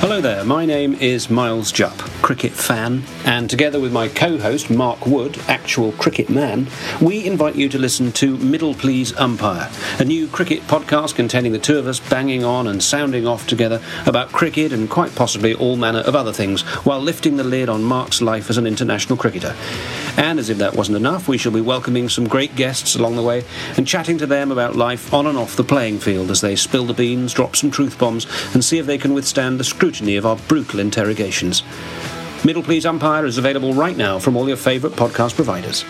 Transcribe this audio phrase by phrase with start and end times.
[0.00, 4.70] Hello there, my name is Miles Jupp, cricket fan, and together with my co host
[4.70, 6.68] Mark Wood, actual cricket man,
[7.02, 11.58] we invite you to listen to Middle Please Umpire, a new cricket podcast containing the
[11.58, 15.76] two of us banging on and sounding off together about cricket and quite possibly all
[15.76, 19.54] manner of other things while lifting the lid on Mark's life as an international cricketer.
[20.16, 23.22] And as if that wasn't enough, we shall be welcoming some great guests along the
[23.22, 23.44] way
[23.76, 26.86] and chatting to them about life on and off the playing field as they spill
[26.86, 30.24] the beans, drop some truth bombs, and see if they can withstand the scrutiny of
[30.24, 31.64] our brutal interrogations.
[32.44, 35.84] Middle Please Umpire is available right now from all your favourite podcast providers.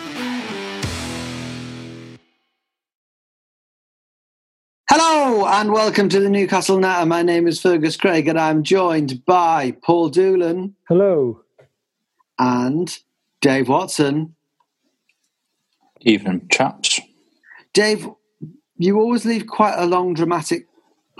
[4.89, 7.05] Hello and welcome to the Newcastle Natter.
[7.05, 11.43] My name is Fergus Craig and I'm joined by Paul Doolan Hello.
[12.39, 12.97] and
[13.39, 14.35] Dave Watson.
[16.01, 16.99] Evening, chaps.
[17.73, 18.09] Dave,
[18.77, 20.65] you always leave quite a long dramatic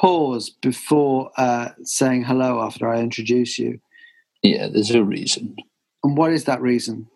[0.02, 3.80] pause before uh, saying hello after I introduce you.
[4.42, 5.56] Yeah, there's a reason.
[6.04, 7.08] And what is that reason?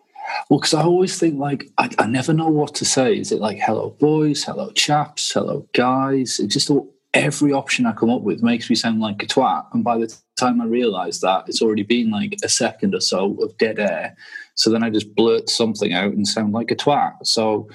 [0.48, 3.18] Well, because I always think like I, I never know what to say.
[3.18, 6.38] Is it like hello boys, hello chaps, hello guys?
[6.38, 9.66] It just all, every option I come up with makes me sound like a twat.
[9.72, 13.36] And by the time I realise that, it's already been like a second or so
[13.42, 14.16] of dead air.
[14.54, 17.14] So then I just blurt something out and sound like a twat.
[17.24, 17.68] So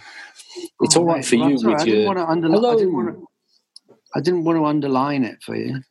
[0.81, 2.61] it's Oh, all right for well, you sorry, with I didn't your want to underline.
[2.61, 3.27] Hello.
[4.19, 4.65] Didn't want to.
[4.65, 5.81] I didn't want to underline it for you.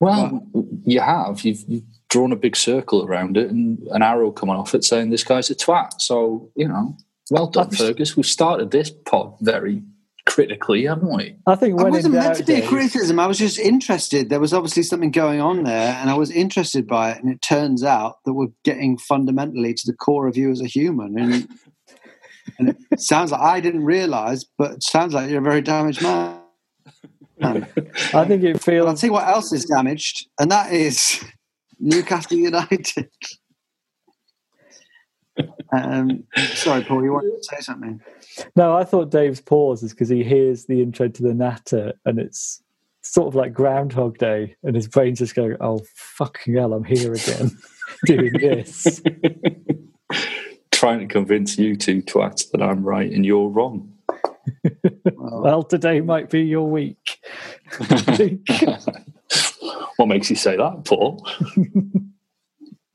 [0.00, 0.46] Well,
[0.84, 1.42] you have.
[1.42, 5.10] You've, you've drawn a big circle around it and an arrow coming off it saying
[5.10, 6.00] this guy's a twat.
[6.00, 6.96] So, you know,
[7.30, 8.16] well done, Fergus.
[8.16, 9.82] We've started this pod very
[10.24, 11.36] critically, haven't we?
[11.46, 13.18] I think I when wasn't meant to be a criticism.
[13.18, 14.28] I was just interested.
[14.28, 17.22] There was obviously something going on there, and I was interested by it.
[17.22, 20.66] And it turns out that we're getting fundamentally to the core of you as a
[20.66, 21.18] human.
[21.18, 21.48] And,
[22.58, 26.02] and it sounds like I didn't realise, but it sounds like you're a very damaged
[26.02, 26.38] man.
[27.40, 27.66] And
[28.14, 28.86] I think it feels.
[28.86, 29.00] I'll feels.
[29.00, 31.24] tell you what else is damaged, and that is
[31.78, 33.08] Newcastle United.
[35.72, 38.00] um, sorry, Paul, you wanted to say something?
[38.56, 42.18] No, I thought Dave's pause is because he hears the intro to the Natter and
[42.18, 42.62] it's
[43.02, 47.14] sort of like Groundhog Day, and his brain's just going, "Oh fucking hell, I'm here
[47.14, 47.50] again,
[48.06, 49.00] doing this."
[50.70, 53.92] Trying to convince you two twats that I'm right and you're wrong.
[55.16, 57.18] Well, Well, today might be your week.
[59.96, 61.26] What makes you say that, Paul?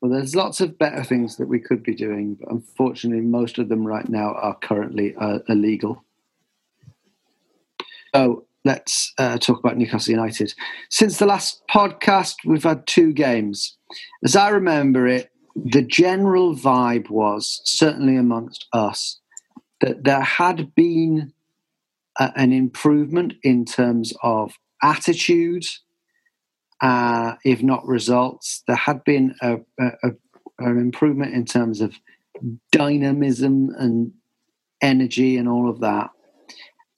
[0.02, 3.70] Well, there's lots of better things that we could be doing, but unfortunately, most of
[3.70, 6.04] them right now are currently uh, illegal.
[8.14, 10.54] So let's uh, talk about Newcastle United.
[10.90, 13.78] Since the last podcast, we've had two games.
[14.26, 19.22] As I remember it, the general vibe was, certainly amongst us,
[19.80, 21.33] that there had been
[22.20, 25.66] an improvement in terms of attitude,
[26.82, 28.64] uh, if not results.
[28.68, 30.10] There had been a, a, a,
[30.60, 31.96] an improvement in terms of
[32.72, 34.12] dynamism and
[34.82, 36.10] energy and all of that.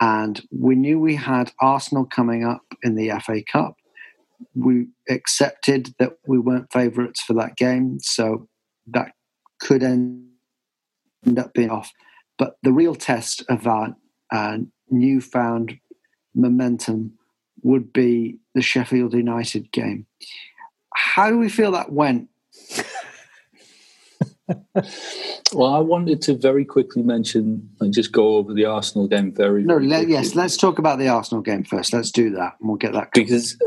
[0.01, 3.75] And we knew we had Arsenal coming up in the FA Cup.
[4.53, 8.49] We accepted that we weren't favourites for that game, so
[8.87, 9.11] that
[9.59, 10.25] could end,
[11.37, 11.91] up being off.
[12.37, 13.95] But the real test of our
[14.31, 14.57] uh,
[14.89, 15.77] newfound
[16.33, 17.13] momentum
[17.63, 20.05] would be the Sheffield United game.
[20.93, 22.29] How do we feel that went?
[25.53, 29.63] Well, I wanted to very quickly mention and just go over the Arsenal game very,
[29.63, 30.13] No, very le- quickly.
[30.13, 31.93] yes, let's talk about the Arsenal game first.
[31.93, 33.09] Let's do that, and we'll get that.
[33.13, 33.57] because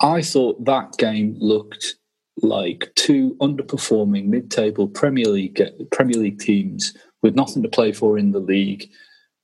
[0.00, 1.96] I thought that game looked
[2.42, 5.60] like two underperforming mid-table Premier League
[5.90, 8.88] Premier League teams with nothing to play for in the league,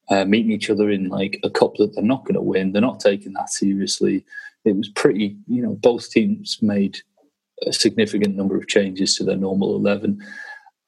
[0.09, 2.73] uh, meeting each other in like a cup that they're not going to win.
[2.73, 4.25] They're not taking that seriously.
[4.65, 5.37] it was pretty.
[5.49, 6.99] You know, both teams made
[7.67, 10.23] a significant number of changes to their normal eleven,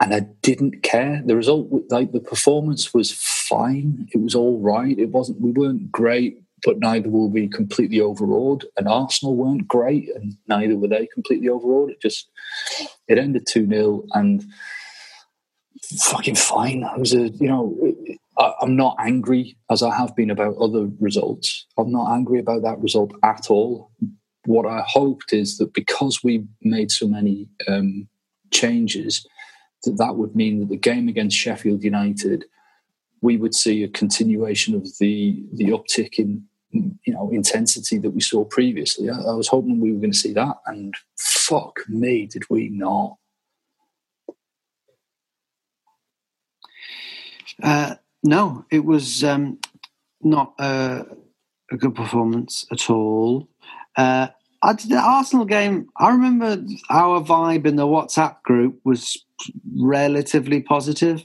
[0.00, 1.22] and I didn't care.
[1.24, 4.08] The result, like the performance, was fine.
[4.12, 4.98] It was all right.
[4.98, 5.40] It wasn't.
[5.40, 8.66] We weren't great, but neither were we completely overawed.
[8.76, 11.90] And Arsenal weren't great, and neither were they completely overawed.
[11.90, 12.30] It just
[13.08, 14.44] it ended two 0 and
[15.98, 16.84] fucking fine.
[16.84, 17.76] I was a you know.
[18.38, 21.66] I, I'm not angry as I have been about other results.
[21.76, 23.90] I'm not angry about that result at all.
[24.46, 28.08] What I hoped is that because we made so many um,
[28.50, 29.26] changes,
[29.84, 32.44] that that would mean that the game against Sheffield United,
[33.20, 38.20] we would see a continuation of the the uptick in you know intensity that we
[38.20, 39.10] saw previously.
[39.10, 42.68] I, I was hoping we were going to see that, and fuck me, did we
[42.68, 43.16] not?
[47.62, 49.58] Uh, no, it was um,
[50.22, 51.06] not a,
[51.70, 53.48] a, good performance at all.
[53.96, 54.28] Uh,
[54.62, 59.24] I, the Arsenal game, I remember our vibe in the WhatsApp group was
[59.76, 61.24] relatively positive.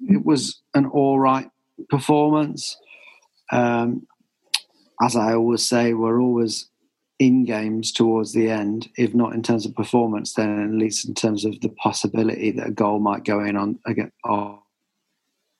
[0.00, 1.50] It was an all right
[1.90, 2.78] performance.
[3.52, 4.06] Um,
[5.02, 6.68] as I always say, we're always
[7.18, 11.14] in games towards the end, if not in terms of performance, then at least in
[11.14, 14.12] terms of the possibility that a goal might go in on again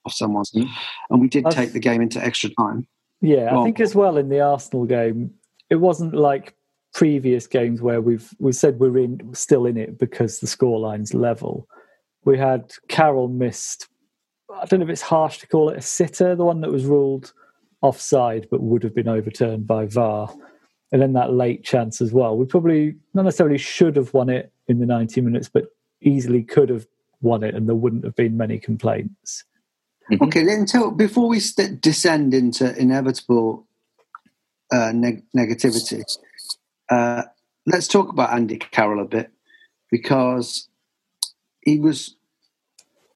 [0.06, 0.50] off, someone's.
[0.52, 0.68] Mm.
[1.10, 2.86] And we did take the game into extra time.
[3.20, 5.32] Yeah, well, I think as well in the Arsenal game,
[5.70, 6.54] it wasn't like
[6.94, 11.68] previous games where we've we said we're in still in it because the scoreline's level.
[12.24, 13.88] We had Carroll missed.
[14.50, 16.86] I don't know if it's harsh to call it a sitter, the one that was
[16.86, 17.32] ruled
[17.82, 20.32] offside but would have been overturned by VAR.
[20.92, 22.36] And then that late chance as well.
[22.36, 25.66] We probably not necessarily should have won it in the 90 minutes, but
[26.00, 26.86] easily could have
[27.20, 29.44] won it, and there wouldn't have been many complaints.
[30.10, 30.24] Mm-hmm.
[30.24, 33.66] Okay, then tell, before we st- descend into inevitable
[34.72, 36.02] uh, neg- negativity,
[36.90, 37.22] uh,
[37.66, 39.30] let's talk about Andy Carroll a bit
[39.90, 40.68] because
[41.62, 42.14] he was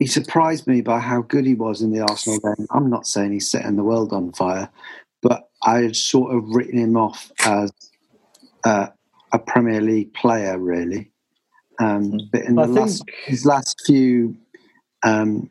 [0.00, 2.66] he surprised me by how good he was in the Arsenal game.
[2.70, 4.70] I'm not saying he's setting the world on fire,
[5.20, 7.70] but I had sort of written him off as
[8.64, 8.88] uh,
[9.32, 11.10] a Premier League player, really.
[11.78, 14.36] Um, but in the last, his last few
[15.02, 15.50] um,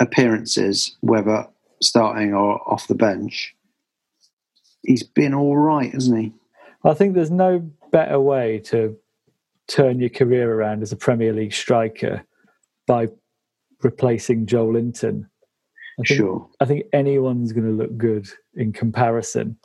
[0.00, 1.46] appearances, whether
[1.82, 3.54] starting or off the bench,
[4.82, 6.32] he's been all right, hasn't he?
[6.84, 7.58] I think there's no
[7.92, 8.96] better way to
[9.68, 12.24] turn your career around as a Premier League striker
[12.86, 13.08] by
[13.82, 15.26] replacing Joelinton.
[15.98, 16.48] I think, sure.
[16.60, 19.56] I think anyone's going to look good in comparison.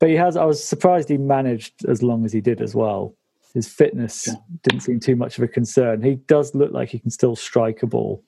[0.00, 0.36] But he has.
[0.36, 3.14] I was surprised he managed as long as he did as well.
[3.54, 4.34] His fitness yeah.
[4.62, 6.02] didn't seem too much of a concern.
[6.02, 8.22] He does look like he can still strike a ball.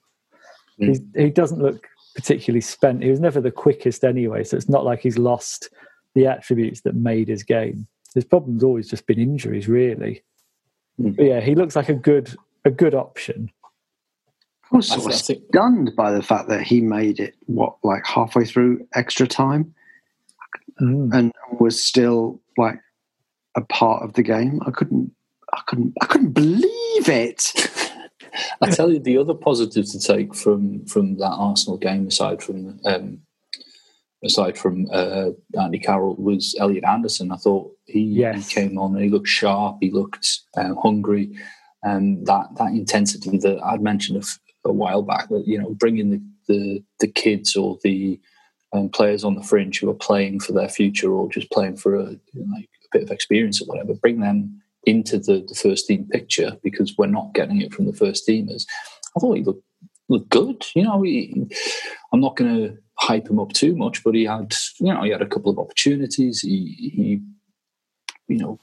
[0.81, 1.17] Mm.
[1.17, 3.03] He doesn't look particularly spent.
[3.03, 5.71] He was never the quickest anyway, so it's not like he's lost
[6.15, 7.87] the attributes that made his game.
[8.15, 10.23] His problem's always just been injuries, really.
[11.01, 11.17] Mm.
[11.17, 12.35] But yeah, he looks like a good
[12.65, 13.51] a good option.
[14.73, 18.45] I was sort of stunned by the fact that he made it what like halfway
[18.45, 19.75] through extra time,
[20.81, 21.13] mm.
[21.15, 22.81] and was still like
[23.55, 24.61] a part of the game.
[24.67, 25.13] I couldn't,
[25.53, 27.53] I couldn't, I couldn't believe it.
[28.61, 32.81] I tell you, the other positive to take from from that Arsenal game, aside from
[32.85, 33.21] um,
[34.25, 35.31] aside from uh,
[35.61, 37.33] Andy Carroll, was Elliot Anderson.
[37.33, 38.49] I thought he, yes.
[38.49, 39.79] he came on and he looked sharp.
[39.81, 41.31] He looked uh, hungry
[41.83, 44.25] and that that intensity that I'd mentioned
[44.65, 48.19] a while back that you know bringing the the, the kids or the
[48.73, 51.95] um, players on the fringe who are playing for their future or just playing for
[51.95, 55.55] a you know, like a bit of experience or whatever, bring them into the, the
[55.55, 58.67] first team picture because we're not getting it from the first teamers.
[59.17, 59.65] I thought he looked
[60.09, 60.65] looked good.
[60.75, 61.47] You know, he,
[62.13, 65.11] I'm not going to hype him up too much, but he had you know he
[65.11, 66.41] had a couple of opportunities.
[66.41, 67.21] He he
[68.29, 68.59] you know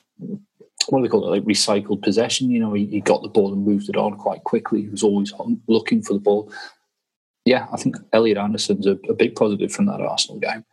[0.89, 2.50] what do they call it, like recycled possession.
[2.50, 4.84] You know, he, he, got the ball and moved it on quite quickly.
[4.84, 5.34] He was always
[5.67, 6.51] looking for the ball.
[7.44, 10.63] Yeah, I think Elliot Anderson's a, a big positive from that Arsenal game.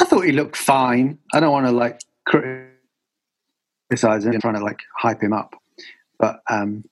[0.00, 1.18] I thought he looked fine.
[1.34, 2.00] I don't want to like
[3.90, 5.54] him, trying to like hype him up,
[6.18, 6.84] but um,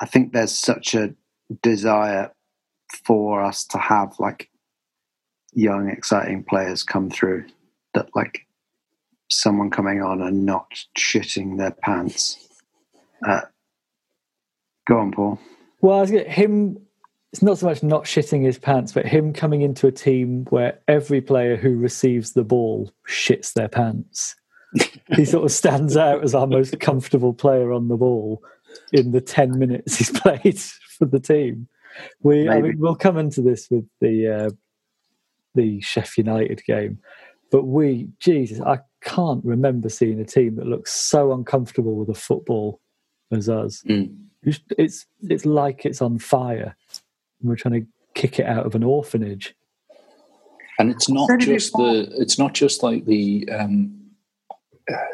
[0.00, 1.14] I think there's such a
[1.62, 2.30] desire
[3.04, 4.50] for us to have like
[5.52, 7.46] young, exciting players come through
[7.94, 8.46] that like
[9.30, 12.48] someone coming on and not shitting their pants.
[13.26, 13.42] Uh,
[14.86, 15.38] go on, Paul.
[15.80, 16.78] Well, him.
[17.32, 20.78] It's not so much not shitting his pants, but him coming into a team where
[20.88, 24.34] every player who receives the ball shits their pants.
[25.16, 28.42] he sort of stands out as our most comfortable player on the ball
[28.92, 31.68] in the ten minutes he's played for the team.
[32.22, 32.50] We, Maybe.
[32.50, 34.50] I mean, we'll come into this with the uh,
[35.54, 36.98] the Sheffield United game,
[37.50, 42.14] but we, Jesus, I can't remember seeing a team that looks so uncomfortable with a
[42.14, 42.80] football
[43.32, 43.82] as us.
[43.88, 44.16] Mm.
[44.42, 46.76] It's it's, it's like it's on fire.
[47.40, 49.54] and We're trying to kick it out of an orphanage.
[50.78, 53.97] and it's not just the it's not just like the um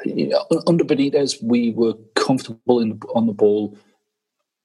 [0.05, 3.77] you know, under Benitez we were comfortable in on the ball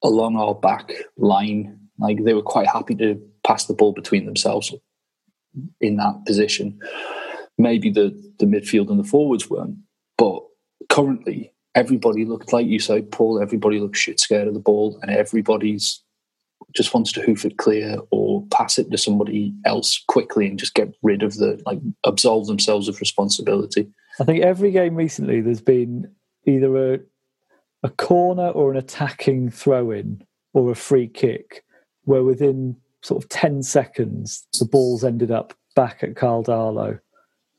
[0.04, 4.74] along our back line like they were quite happy to pass the ball between themselves
[5.82, 6.80] in that position
[7.58, 9.78] maybe the the midfield and the forwards weren't
[10.18, 10.42] but
[10.90, 15.12] currently everybody looked like you say Paul everybody looks shit scared of the ball and
[15.12, 16.02] everybody's
[16.76, 20.74] just wants to hoof it clear or pass it to somebody else quickly and just
[20.74, 23.88] get rid of the like absolve themselves of responsibility.
[24.20, 26.12] I think every game recently there's been
[26.46, 27.00] either a
[27.84, 30.22] a corner or an attacking throw in
[30.54, 31.64] or a free kick
[32.04, 37.00] where within sort of 10 seconds the ball's ended up back at Karl Darlow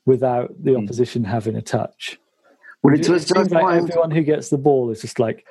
[0.05, 0.83] without the Hmm.
[0.83, 2.19] opposition having a touch.
[2.83, 5.43] Well, It it's, it's, seems like why- everyone who gets the ball is just like,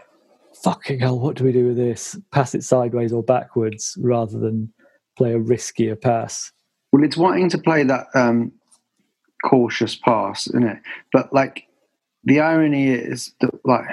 [0.62, 2.17] fucking hell, what do we do with this?
[2.31, 4.73] Pass it sideways or backwards rather than
[5.17, 6.52] play a riskier pass.
[6.93, 8.52] Well, it's wanting to play that um,
[9.45, 10.79] cautious pass, isn't it?
[11.13, 11.67] But like,
[12.25, 13.87] the irony is that like,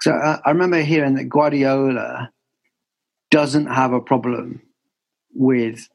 [0.00, 2.30] so I, I remember hearing that Guardiola
[3.30, 4.62] doesn't have a problem
[5.34, 5.88] with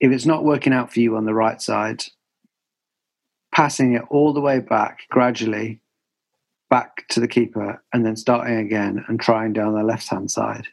[0.00, 2.04] if it's not working out for you on the right side,
[3.54, 5.80] passing it all the way back gradually
[6.70, 10.66] back to the keeper and then starting again and trying down the left hand side.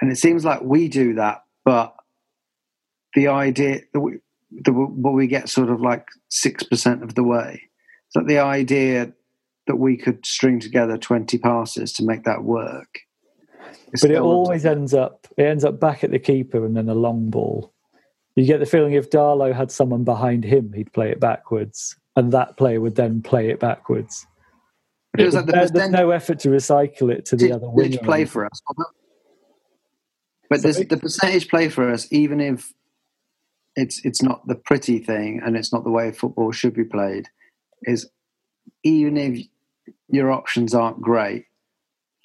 [0.00, 1.94] And it seems like we do that, but
[3.14, 4.18] the idea we,
[4.64, 7.62] that we, but we get sort of like 6% of the way.
[8.10, 9.12] So the idea
[9.66, 13.00] that we could string together 20 passes to make that work.
[13.60, 16.88] But it still- always ends up it ends up back at the keeper and then
[16.88, 17.72] a long ball.
[18.34, 22.32] You get the feeling if Darlow had someone behind him, he'd play it backwards, and
[22.32, 24.26] that player would then play it backwards.
[25.14, 27.68] it feels like the There- there's percent- no effort to recycle it to the other
[27.68, 27.98] winger.
[27.98, 28.60] play for us.
[30.48, 32.72] But there's the percentage play for us, even if
[33.78, 37.28] it's it's not the pretty thing and it's not the way football should be played,
[37.82, 38.08] is
[38.82, 39.46] even if
[40.08, 41.46] your options aren't great,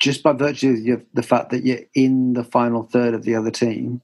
[0.02, 3.36] just by virtue of your, the fact that you're in the final third of the
[3.36, 4.02] other team,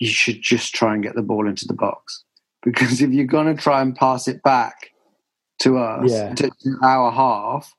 [0.00, 2.22] you should just try and get the ball into the box.
[2.64, 4.90] Because if you're going to try and pass it back
[5.60, 6.34] to us, Yeah.
[6.34, 7.72] to, to our half,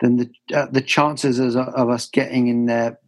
[0.00, 2.98] then the uh, the chances of, of us getting in their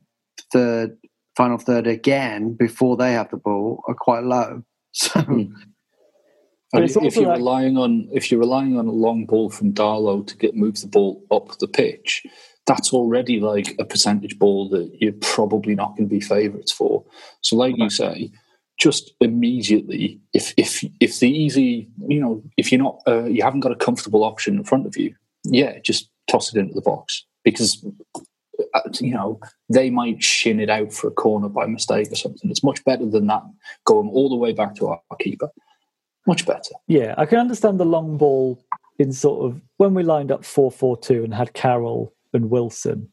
[0.52, 0.98] third
[1.34, 4.62] final third again before they have the ball are quite low.
[4.94, 5.52] So Mm.
[6.76, 10.26] It's if you're like- relying on if you're relying on a long ball from Darlow
[10.26, 12.24] to get move the ball up the pitch,
[12.66, 17.04] that's already like a percentage ball that you're probably not going to be favourites for.
[17.42, 18.32] So, like you say,
[18.76, 23.60] just immediately, if if if the easy, you know, if you're not, uh, you haven't
[23.60, 27.24] got a comfortable option in front of you, yeah, just toss it into the box
[27.44, 27.86] because
[28.74, 32.50] Uh, you know they might shin it out for a corner by mistake or something.
[32.50, 33.42] It's much better than that
[33.84, 35.50] going all the way back to our keeper.
[36.26, 36.74] Much better.
[36.86, 38.64] Yeah, I can understand the long ball
[38.98, 43.10] in sort of when we lined up 4 4 2 and had Carroll and Wilson.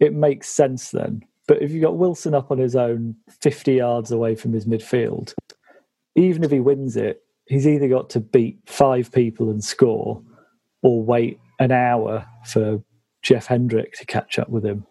[0.00, 1.22] It makes sense then.
[1.48, 5.34] But if you've got Wilson up on his own 50 yards away from his midfield,
[6.16, 10.22] even if he wins it, he's either got to beat five people and score
[10.82, 12.82] or wait an hour for
[13.26, 14.86] Jeff Hendrick to catch up with him.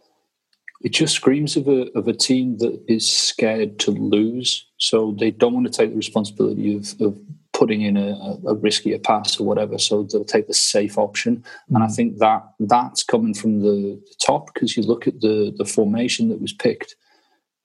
[0.82, 5.32] It just screams of a of a team that is scared to lose, so they
[5.32, 7.18] don't want to take the responsibility of, of
[7.54, 8.10] putting in a,
[8.46, 9.78] a, riskier pass or whatever.
[9.78, 14.16] So they'll take the safe option, and I think that that's coming from the, the
[14.20, 16.98] top because you look at the the formation that was picked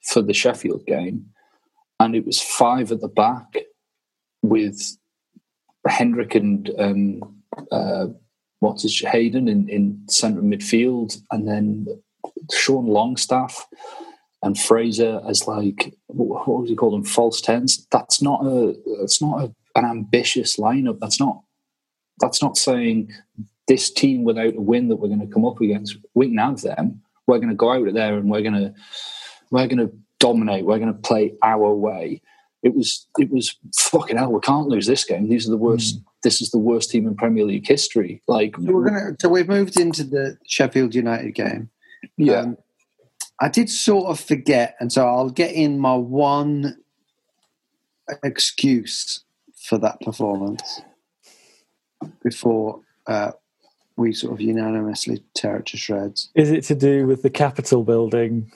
[0.03, 1.27] for the Sheffield game,
[1.99, 3.57] and it was five at the back
[4.43, 4.97] with
[5.89, 8.07] Hendrick and um, uh,
[8.61, 11.87] what's Hayden in, in centre midfield, and then
[12.53, 13.67] Sean Longstaff
[14.43, 17.87] and Fraser as like what was he called them false tens.
[17.91, 20.99] That's not a that's not a, an ambitious lineup.
[21.01, 21.43] That's not
[22.21, 23.13] that's not saying
[23.67, 25.97] this team without a win that we're going to come up against.
[26.15, 27.03] We can have them.
[27.27, 28.75] We're going to go out there and we're going to
[29.51, 30.65] we're going to dominate.
[30.65, 32.23] We're going to play our way.
[32.63, 34.33] It was it was fucking hell.
[34.33, 35.29] We can't lose this game.
[35.29, 36.01] These are the worst.
[36.23, 38.23] This is the worst team in Premier League history.
[38.29, 39.17] Like So we're gonna.
[39.19, 41.71] So we've moved into the Sheffield United game.
[42.17, 42.41] yeah.
[42.41, 42.59] Um,
[43.43, 46.77] I did sort of forget, and so I'll get in my one
[48.23, 49.25] excuse
[49.57, 50.83] for that performance
[52.23, 53.33] before uh,
[53.97, 56.31] we sort of unanimously tear it to shreds.
[56.35, 58.53] Is it to do with the Capitol building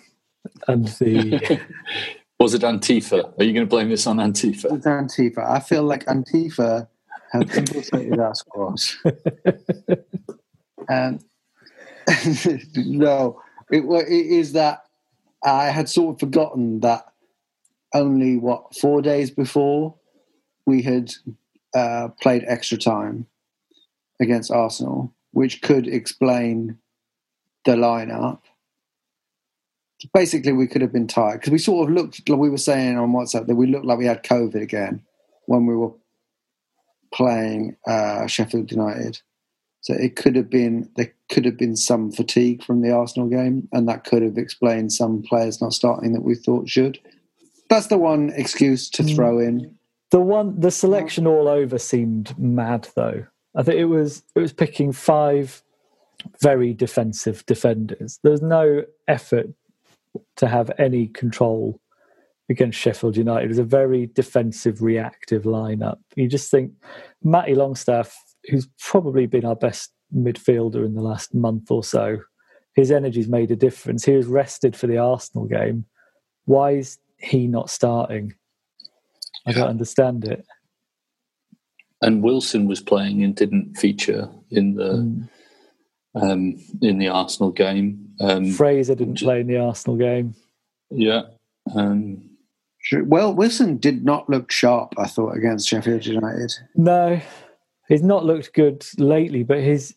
[0.68, 1.60] and the.
[2.40, 3.38] Was it Antifa?
[3.38, 4.70] Are you going to blame this on Antifa?
[4.70, 6.88] With Antifa, I feel like Antifa
[7.32, 8.96] have infiltrated our squads.
[10.88, 11.20] um,
[12.76, 14.84] no, it, it is that
[15.44, 17.06] I had sort of forgotten that
[17.94, 19.94] only what four days before
[20.66, 21.12] we had
[21.74, 23.26] uh, played extra time
[24.20, 26.78] against Arsenal, which could explain
[27.64, 28.40] the lineup.
[30.12, 32.98] Basically, we could have been tired because we sort of looked like we were saying
[32.98, 35.02] on WhatsApp that we looked like we had COVID again
[35.46, 35.92] when we were
[37.12, 39.20] playing uh, Sheffield United.
[39.80, 43.68] So it could have been there could have been some fatigue from the Arsenal game,
[43.72, 46.98] and that could have explained some players not starting that we thought should.
[47.68, 49.14] That's the one excuse to mm.
[49.14, 49.74] throw in.
[50.10, 53.26] The one the selection all over seemed mad though.
[53.54, 55.62] I think it was it was picking five
[56.40, 58.18] very defensive defenders.
[58.22, 59.50] There's no effort
[60.36, 61.80] to have any control
[62.50, 63.46] against Sheffield United.
[63.46, 65.98] It was a very defensive, reactive lineup.
[66.14, 66.72] You just think
[67.22, 68.14] Matty Longstaff
[68.50, 72.18] who's probably been our best midfielder in the last month or so,
[72.74, 74.04] his energy's made a difference.
[74.04, 75.86] He was rested for the Arsenal game.
[76.44, 78.34] Why is he not starting?
[79.46, 80.44] I don't understand it.
[82.02, 85.28] And Wilson was playing and didn't feature in the mm.
[86.14, 88.08] Um, in the Arsenal game.
[88.20, 90.34] Um, Fraser didn't play in the Arsenal game.
[90.90, 91.22] Yeah.
[91.74, 92.30] Um,
[93.04, 94.94] well, Wilson did not look sharp.
[94.98, 96.52] I thought against Sheffield United.
[96.76, 97.20] No,
[97.88, 99.94] he's not looked good lately, but his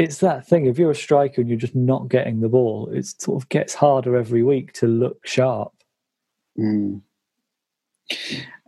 [0.00, 0.64] it's that thing.
[0.64, 3.74] If you're a striker and you're just not getting the ball, it sort of gets
[3.74, 5.72] harder every week to look sharp.
[6.58, 7.02] Mm.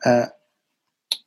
[0.04, 0.26] Uh,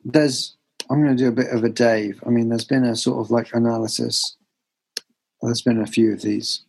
[0.03, 0.57] there's,
[0.91, 2.21] I'm going to do a bit of a Dave.
[2.25, 4.35] I mean, there's been a sort of like analysis.
[5.41, 6.63] There's been a few of these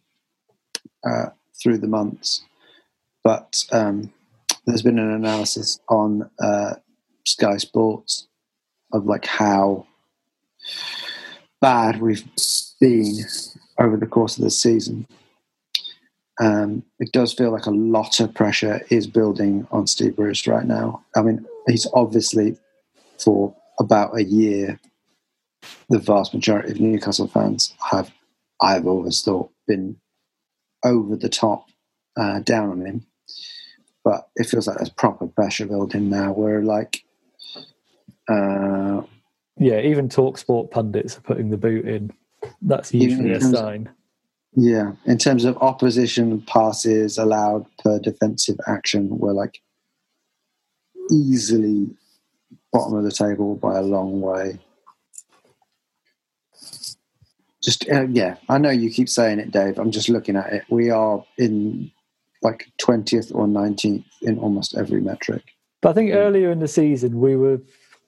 [1.09, 1.27] uh,
[1.61, 2.45] through the months,
[3.25, 4.13] but um,
[4.67, 6.75] there's been an analysis on uh,
[7.25, 8.29] Sky Sports
[8.93, 9.87] of like how
[11.61, 12.25] bad we've
[12.81, 13.19] been
[13.79, 15.07] over the course of the season.
[16.39, 20.67] Um, it does feel like a lot of pressure is building on Steve Bruce right
[20.67, 21.03] now.
[21.17, 22.59] I mean, he's obviously
[23.19, 24.79] for about a year,
[25.89, 28.11] the vast majority of Newcastle fans have,
[28.61, 29.97] I've always thought, been
[30.85, 31.67] over the top
[32.17, 33.07] uh, down on him.
[34.05, 36.33] But it feels like there's proper pressure building now.
[36.33, 37.05] Where like
[38.29, 39.03] uh,
[39.59, 42.13] yeah, even Talksport pundits are putting the boot in.
[42.63, 43.91] That's usually a sign.
[44.55, 49.61] yeah, in terms of opposition passes allowed per defensive action, we're like
[51.11, 51.89] easily
[52.73, 54.59] bottom of the table by a long way.
[57.67, 59.77] Just uh, yeah, I know you keep saying it, Dave.
[59.77, 60.63] I'm just looking at it.
[60.71, 61.91] We are in
[62.41, 65.43] like 20th or 19th in almost every metric.
[65.83, 67.61] But I think earlier in the season we were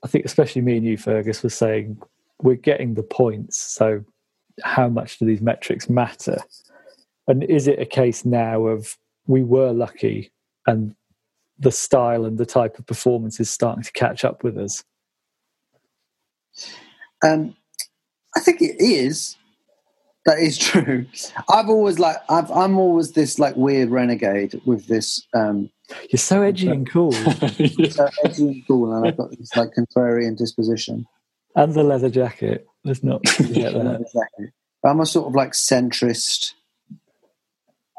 [0.04, 2.00] I think especially me and you, Fergus, was saying
[2.40, 3.60] we're getting the points.
[3.60, 4.04] So
[4.62, 6.38] how much do these metrics matter?
[7.26, 10.30] And is it a case now of we were lucky
[10.68, 10.94] and
[11.58, 14.84] the style and the type of performance is starting to catch up with us?
[17.24, 17.56] Um,
[18.36, 19.36] I think it is.
[20.28, 21.06] That is true.
[21.48, 25.70] I've always like I've, I'm always this like weird renegade with this um,
[26.10, 27.12] you're so edgy and cool.
[27.12, 31.06] so edgy and cool, and I've got this like contrarian disposition.
[31.56, 32.66] And the leather jacket.
[32.84, 34.50] Let's not forget that.
[34.84, 36.52] I'm a sort of like centrist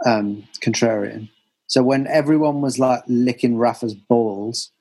[0.06, 1.30] um, contrarian.
[1.66, 4.72] So when everyone was like licking Rafa's balls,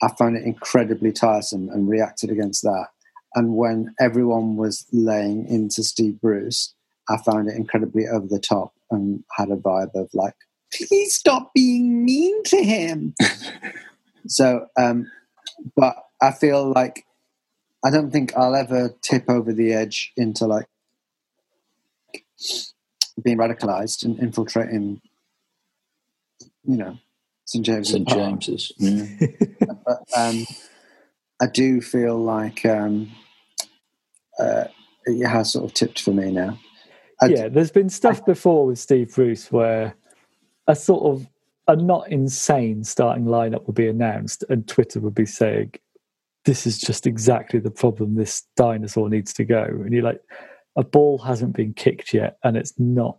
[0.00, 2.86] I found it incredibly tiresome and reacted against that.
[3.34, 6.74] And when everyone was laying into Steve Bruce,
[7.08, 10.34] I found it incredibly over the top and had a vibe of like,
[10.72, 13.14] please stop being mean to him.
[14.26, 15.10] so, um,
[15.76, 17.04] but I feel like
[17.84, 20.66] I don't think I'll ever tip over the edge into like
[23.22, 25.00] being radicalized and infiltrating,
[26.64, 26.98] you know,
[27.44, 27.92] St James's.
[27.92, 28.72] St James's.
[28.78, 29.06] Yeah.
[29.84, 30.46] but um,
[31.40, 33.10] I do feel like um,
[34.38, 34.64] uh,
[35.06, 36.58] it has sort of tipped for me now.
[37.20, 39.94] I, yeah, there's been stuff before with Steve Bruce where
[40.66, 41.28] a sort of
[41.66, 45.74] a not insane starting lineup would be announced, and Twitter would be saying,
[46.44, 48.14] "This is just exactly the problem.
[48.14, 50.22] This dinosaur needs to go." And you're like,
[50.76, 53.18] a ball hasn't been kicked yet, and it's not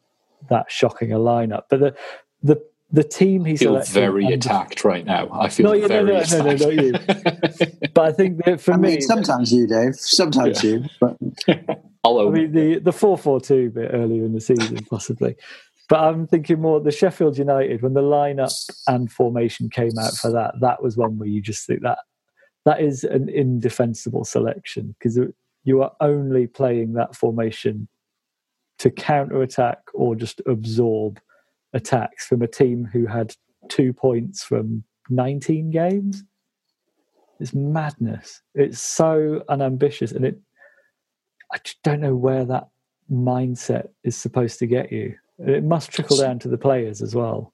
[0.49, 1.63] that shocking a lineup.
[1.69, 1.95] But the
[2.41, 5.30] the the team he's I feel very attacked right now.
[5.32, 6.91] I feel no, very no, no, no, no, not you.
[7.93, 9.95] but I think that for I me, mean, sometimes you, Dave.
[9.95, 10.71] Sometimes yeah.
[10.71, 10.86] you.
[10.99, 11.17] But
[12.06, 15.36] I mean, the the four four two bit earlier in the season, possibly.
[15.88, 18.54] But I'm thinking more the Sheffield United when the lineup
[18.88, 20.54] and formation came out for that.
[20.62, 21.99] That was one where you just think that
[22.65, 25.19] that is an indefensible selection because
[25.63, 27.88] you are only playing that formation
[28.80, 31.19] to counter attack or just absorb
[31.73, 33.34] attacks from a team who had
[33.69, 36.23] two points from 19 games.
[37.39, 38.41] It's madness.
[38.53, 40.39] It's so unambitious, and it.
[41.51, 42.67] I just don't know where that
[43.12, 45.15] mindset is supposed to get you.
[45.39, 47.53] It must trickle down to the players as well.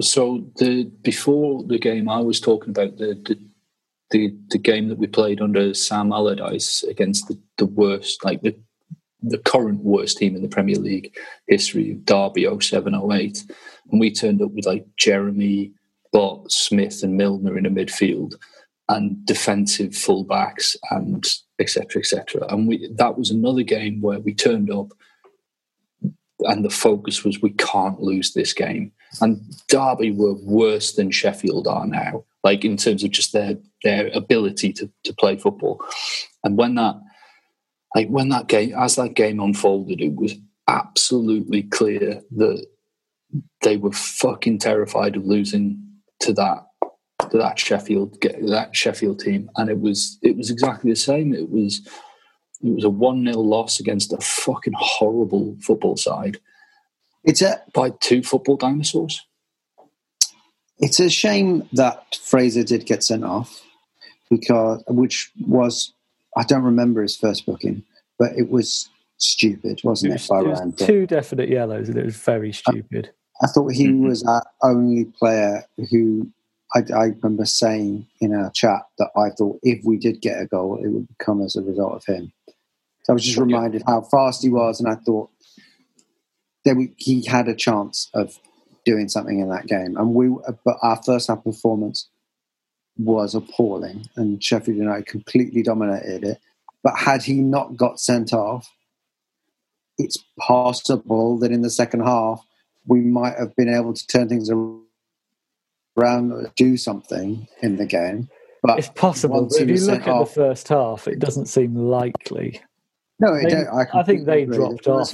[0.00, 3.38] So the before the game, I was talking about the the,
[4.10, 8.56] the, the game that we played under Sam Allardyce against the, the worst, like the
[9.28, 11.16] the current worst team in the Premier League
[11.48, 13.44] history, Derby 07 08.
[13.90, 15.72] And we turned up with like Geremi,
[16.12, 18.34] Butt, Smith, and Milner in a midfield
[18.88, 21.26] and defensive fullbacks and
[21.58, 22.00] etc.
[22.00, 22.46] etc.
[22.48, 24.92] And we that was another game where we turned up
[26.40, 28.92] and the focus was we can't lose this game.
[29.20, 34.08] And Derby were worse than Sheffield are now, like in terms of just their their
[34.14, 35.82] ability to, to play football.
[36.44, 36.96] And when that
[37.96, 40.34] like when that game as that game unfolded, it was
[40.68, 42.66] absolutely clear that
[43.62, 45.82] they were fucking terrified of losing
[46.20, 46.66] to that
[47.30, 51.32] to that Sheffield that Sheffield team, and it was it was exactly the same.
[51.32, 51.88] It was
[52.62, 56.36] it was a one 0 loss against a fucking horrible football side.
[57.24, 59.24] It's a by two football dinosaurs.
[60.80, 63.62] It's a shame that Fraser did get sent off
[64.28, 65.94] because which was
[66.36, 67.82] I don't remember his first booking,
[68.18, 70.14] but it was stupid, wasn't it?
[70.16, 73.10] it, was, it was two definite yellows, and it was very stupid.
[73.42, 74.06] I, I thought he mm-hmm.
[74.06, 76.30] was our only player who
[76.74, 80.46] I, I, remember saying in our chat that I thought if we did get a
[80.46, 82.32] goal, it would come as a result of him.
[83.04, 85.30] So I was just reminded how fast he was, and I thought
[86.64, 88.38] that we, he had a chance of
[88.84, 89.96] doing something in that game.
[89.96, 90.28] And we,
[90.64, 92.08] but our first half performance
[92.98, 96.38] was appalling, and Sheffield United completely dominated it.
[96.82, 98.70] But had he not got sent off,
[99.98, 102.44] it's possible that in the second half
[102.86, 108.28] we might have been able to turn things around, or do something in the game.
[108.62, 109.46] But it's possible.
[109.46, 112.60] But if you look at off, the first half, it doesn't seem likely.
[113.18, 114.56] No, it they, I, I, think they agree.
[114.56, 115.12] dropped the off.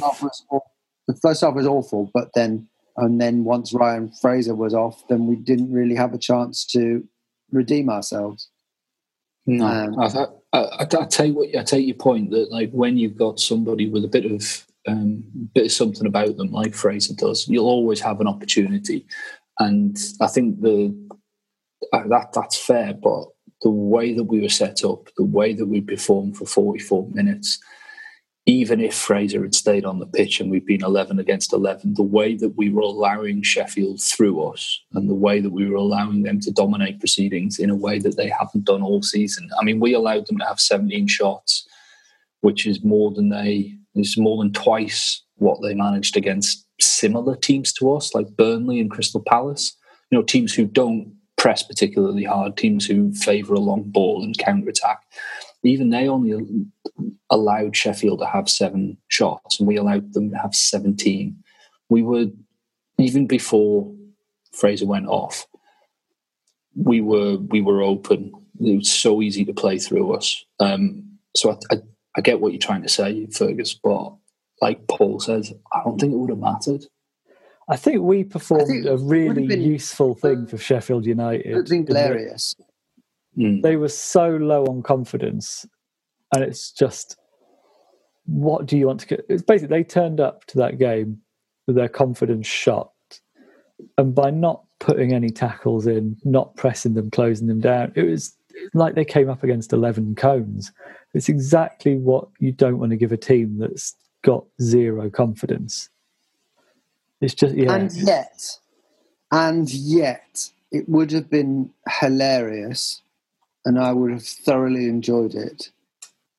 [1.07, 5.27] the first half was awful, but then and then once Ryan Fraser was off, then
[5.27, 7.07] we didn't really have a chance to
[7.53, 8.49] redeem ourselves.
[9.47, 13.17] No, um, I, I, I, take what I take your point that like when you've
[13.17, 17.49] got somebody with a bit of um, bit of something about them, like Fraser does,
[17.49, 19.05] you'll always have an opportunity,
[19.59, 20.95] and I think the
[21.93, 22.95] uh, that that's fair.
[22.95, 23.27] But
[23.63, 27.09] the way that we were set up, the way that we performed for forty four
[27.11, 27.59] minutes,
[28.47, 32.03] even if Fraser had stayed on the pitch and we'd been 11 against 11, the
[32.03, 36.23] way that we were allowing Sheffield through us and the way that we were allowing
[36.23, 39.49] them to dominate proceedings in a way that they haven't done all season.
[39.61, 41.69] I mean, we allowed them to have 17 shots,
[42.41, 47.73] which is more than they, is more than twice what they managed against similar teams
[47.75, 49.77] to us, like Burnley and Crystal Palace.
[50.11, 54.37] You know, teams who don't press particularly hard, teams who favour a long ball and
[54.37, 55.01] counter attack
[55.65, 56.67] even they only
[57.31, 61.37] allowed Sheffield to have seven shots, and we allowed them to have 17.
[61.89, 62.27] We were,
[62.99, 63.93] even before
[64.53, 65.47] Fraser went off,
[66.75, 68.33] we were we were open.
[68.61, 70.45] It was so easy to play through us.
[70.61, 71.79] Um, so I, I,
[72.17, 74.15] I get what you're trying to say, Fergus, but
[74.61, 76.87] like Paul says, I don't think it would have mattered.
[77.69, 81.47] I think we performed think a really been, useful thing for Sheffield United.
[81.47, 82.55] It would hilarious.
[83.39, 83.63] Mm.
[83.63, 85.67] They were so low on confidence,
[86.35, 87.17] and it's just,
[88.27, 89.27] what do you want to get?
[89.29, 91.21] It's basically they turned up to that game
[91.67, 92.93] with their confidence shot,
[93.97, 98.35] and by not putting any tackles in, not pressing them, closing them down, it was
[98.75, 100.73] like they came up against 11 cones.
[101.15, 105.89] It's exactly what you don't want to give a team that's got zero confidence.
[107.21, 107.75] It's just, yeah.
[107.75, 108.59] And yet,
[109.31, 113.03] and yet, it would have been hilarious
[113.65, 115.71] and I would have thoroughly enjoyed it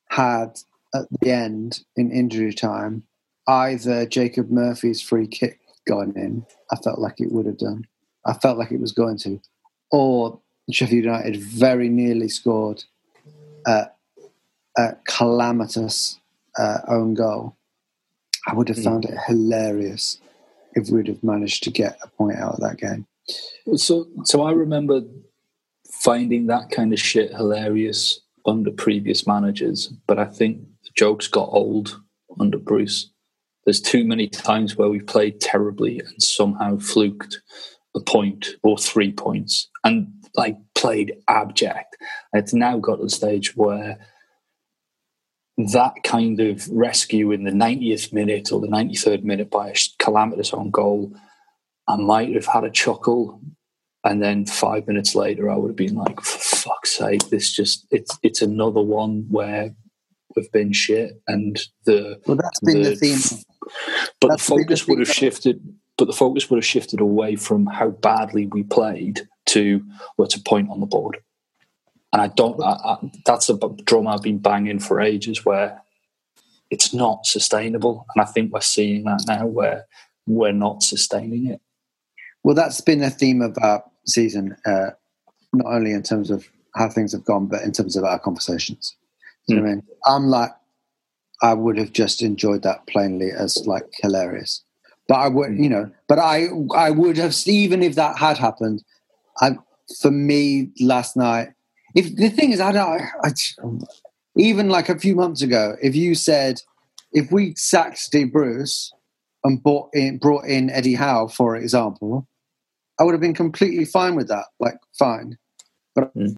[0.08, 0.58] had
[0.94, 3.04] at the end in injury time
[3.48, 6.46] either Jacob Murphy's free kick gone in.
[6.70, 7.86] I felt like it would have done.
[8.24, 9.40] I felt like it was going to,
[9.90, 12.84] or Sheffield United very nearly scored
[13.66, 13.86] a,
[14.78, 16.18] a calamitous
[16.58, 17.56] uh, own goal.
[18.46, 18.84] I would have mm.
[18.84, 20.18] found it hilarious
[20.74, 23.06] if we'd have managed to get a point out of that game.
[23.76, 25.02] So, so I remember
[26.04, 31.48] finding that kind of shit hilarious under previous managers, but I think the jokes got
[31.50, 32.00] old
[32.38, 33.10] under Bruce.
[33.64, 37.40] There's too many times where we played terribly and somehow fluked
[37.96, 39.70] a point or three points.
[39.82, 41.96] And like played abject.
[42.32, 43.98] It's now got to the stage where
[45.56, 50.52] that kind of rescue in the 90th minute or the 93rd minute by a calamitous
[50.52, 51.14] on goal,
[51.86, 53.40] I might have had a chuckle.
[54.04, 57.86] And then five minutes later, I would have been like, for fuck's sake, this just,
[57.90, 59.74] it's, it's another one where
[60.36, 61.22] we've been shit.
[61.26, 63.40] And the, well, that's been the, the theme.
[64.20, 67.36] But that's the focus the would have shifted, but the focus would have shifted away
[67.36, 69.82] from how badly we played to
[70.16, 71.18] what's a point on the board.
[72.12, 72.62] And I don't.
[72.62, 75.82] I, I, that's a drum I've been banging for ages, where
[76.70, 79.86] it's not sustainable, and I think we're seeing that now, where
[80.26, 81.60] we're not sustaining it.
[82.44, 84.90] Well, that's been a theme of our season, uh,
[85.52, 88.96] not only in terms of how things have gone, but in terms of our conversations.
[89.50, 89.58] Mm.
[89.58, 90.50] I mean, I'm like,
[91.42, 94.64] I would have just enjoyed that plainly as like hilarious,
[95.08, 98.82] but I would, you know, but I, I would have even if that had happened.
[99.40, 99.56] I,
[100.00, 101.48] for me, last night
[101.94, 103.02] if the thing is, I don't.
[103.22, 103.32] I,
[104.36, 106.60] even like a few months ago, if you said
[107.12, 108.92] if we sacked Steve Bruce
[109.44, 112.26] and brought in brought in Eddie Howe, for example,
[112.98, 114.46] I would have been completely fine with that.
[114.60, 115.36] Like fine,
[115.94, 116.34] but mm.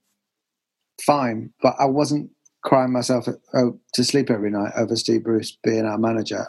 [1.05, 1.53] fine.
[1.61, 2.31] But I wasn't
[2.65, 6.47] crying myself to sleep every night over Steve Bruce being our manager.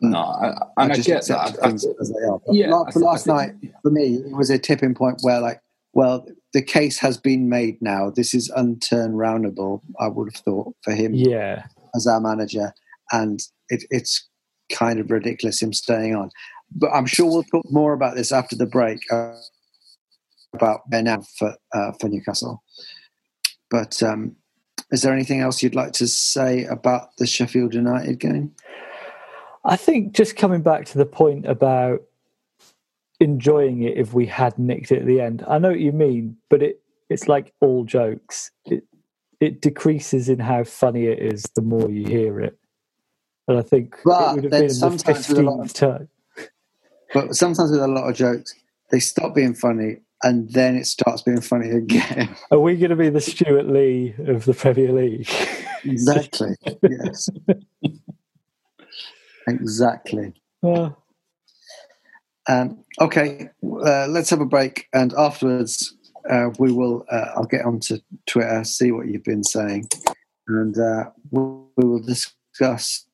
[0.00, 1.56] No, I, and I, I get that.
[1.62, 2.40] Things as they are.
[2.44, 5.60] But yeah, for last night, for me, it was a tipping point where, like,
[5.92, 8.10] well, the case has been made now.
[8.10, 9.80] This is unturnroundable.
[10.00, 12.74] I would have thought for him, yeah, as our manager,
[13.12, 14.28] and it, it's
[14.72, 16.30] kind of ridiculous him staying on.
[16.72, 19.36] But I'm sure we'll talk more about this after the break uh,
[20.52, 21.06] about Ben
[21.38, 22.62] for uh, for Newcastle.
[23.70, 24.36] But um,
[24.90, 28.52] is there anything else you'd like to say about the Sheffield United game?
[29.64, 32.02] I think just coming back to the point about
[33.20, 35.44] enjoying it if we had nicked it at the end.
[35.48, 38.50] I know what you mean, but it it's like all jokes.
[38.66, 38.84] It
[39.40, 42.58] it decreases in how funny it is the more you hear it.
[43.48, 46.08] And I think but it would have been the fifteenth time.
[47.14, 48.54] But sometimes with a lot of jokes,
[48.90, 52.34] they stop being funny and then it starts being funny again.
[52.50, 55.28] Are we going to be the Stewart Lee of the Premier League?
[55.84, 56.56] exactly.
[56.82, 57.28] yes.
[59.46, 60.32] exactly.
[62.46, 65.94] Um, okay, uh, let's have a break, and afterwards
[66.28, 67.04] uh, we will.
[67.10, 69.88] Uh, I'll get onto Twitter, see what you've been saying,
[70.48, 71.42] and uh, we
[71.76, 73.06] will discuss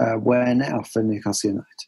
[0.00, 1.87] uh, where now for Newcastle United.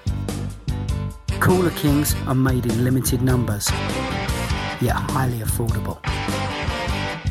[1.41, 3.67] Cooler Kings are made in limited numbers,
[4.79, 5.99] yet highly affordable.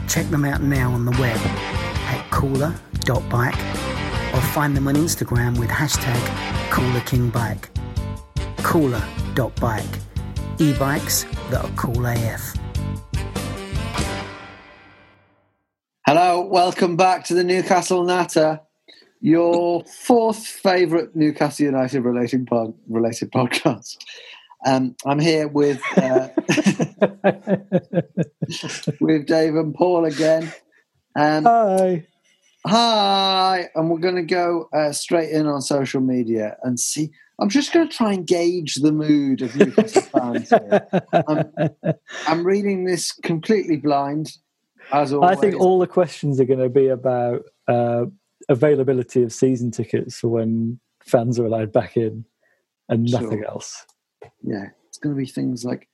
[0.09, 3.55] Check them out now on the web at cooler.bike
[4.35, 6.21] or find them on Instagram with hashtag
[6.71, 7.69] coolerkingbike.
[8.65, 9.85] Cooler.bike.
[10.59, 12.55] E-bikes that are cool AF.
[16.05, 18.61] Hello, welcome back to the Newcastle Natter,
[19.21, 23.99] your fourth favourite Newcastle United related, pod, related podcast.
[24.67, 26.29] Um, I'm here with uh,
[29.01, 30.53] with Dave and Paul again.
[31.17, 32.07] Um, hi.
[32.67, 37.11] Hi, and we're going to go uh, straight in on social media and see.
[37.39, 40.51] I'm just going to try and gauge the mood of Newcastle fans.
[40.51, 40.87] Here.
[41.27, 41.51] I'm,
[42.27, 44.37] I'm reading this completely blind,
[44.93, 45.39] as always.
[45.39, 48.05] I think all the questions are going to be about uh,
[48.49, 52.25] availability of season tickets for when fans are allowed back in,
[52.89, 53.47] and nothing sure.
[53.47, 53.87] else
[54.43, 55.89] yeah, it's going to be things like,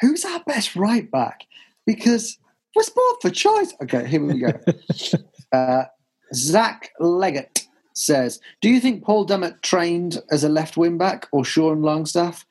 [0.00, 1.46] who's our best right back?
[1.86, 2.38] Because
[2.74, 3.74] we're sport for choice.
[3.82, 4.52] Okay, here we go.
[5.52, 5.84] uh,
[6.34, 11.44] Zach Leggett says, "Do you think Paul Dummett trained as a left wing back or
[11.44, 12.44] Sean Longstaff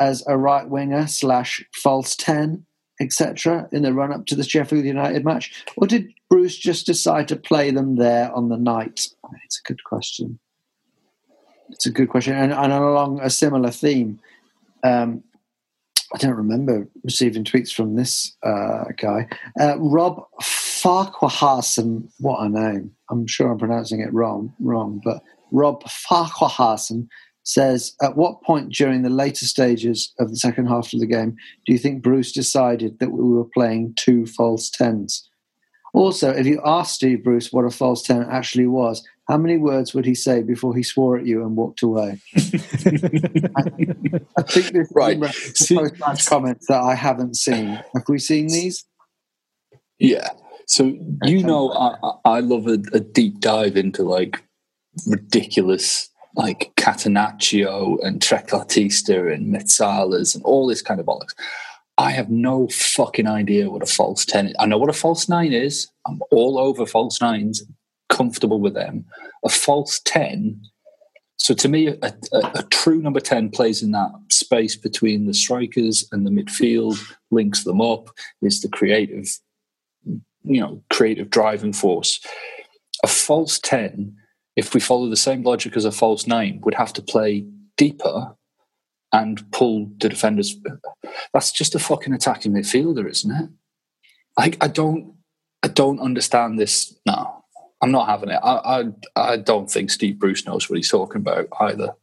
[0.00, 2.66] as a right winger slash false ten,
[3.00, 3.68] etc.
[3.72, 7.36] in the run up to the Sheffield United match, or did Bruce just decide to
[7.36, 9.08] play them there on the night?"
[9.44, 10.38] It's a good question.
[11.70, 14.20] It's a good question, and, and along a similar theme,
[14.82, 15.22] um,
[16.12, 19.28] I don't remember receiving tweets from this uh, guy.
[19.60, 22.92] Uh, Rob Farquharson, what a name.
[23.10, 27.08] I'm sure I'm pronouncing it wrong, wrong, but Rob Farquharson
[27.44, 31.36] says, At what point during the later stages of the second half of the game
[31.66, 35.28] do you think Bruce decided that we were playing two false tens?
[35.92, 39.94] Also, if you asked Steve Bruce what a false ten actually was, how many words
[39.94, 42.20] would he say before he swore at you and walked away?
[42.36, 42.40] I,
[44.36, 45.20] I, think this right.
[45.22, 47.80] is post-match comments that I haven't seen.
[47.94, 48.84] Have we seen these?
[49.98, 50.28] Yeah.
[50.66, 54.42] So you know, I, I love a, a deep dive into like
[55.06, 61.34] ridiculous like Catenaccio and Trequartista and Mezzalas and all this kind of bollocks.
[62.00, 64.54] I have no fucking idea what a false 10 is.
[64.58, 65.86] I know what a false 9 is.
[66.06, 67.60] I'm all over false 9s,
[68.08, 69.04] comfortable with them.
[69.44, 70.62] A false 10,
[71.36, 75.34] so to me, a, a, a, true number 10 plays in that space between the
[75.34, 76.98] strikers and the midfield,
[77.30, 78.08] links them up,
[78.40, 79.26] is the creative,
[80.04, 82.18] you know, creative driving force.
[83.04, 84.16] A false 10,
[84.56, 87.44] if we follow the same logic as a false 9, would have to play
[87.76, 88.34] deeper
[89.12, 90.56] and pull the defenders.
[91.32, 93.50] That's just a fucking attacking midfielder, isn't it?
[94.38, 95.14] Like I don't,
[95.62, 96.94] I don't understand this.
[97.06, 97.44] No,
[97.82, 98.40] I'm not having it.
[98.42, 98.82] I,
[99.16, 101.94] I, I don't think Steve Bruce knows what he's talking about either.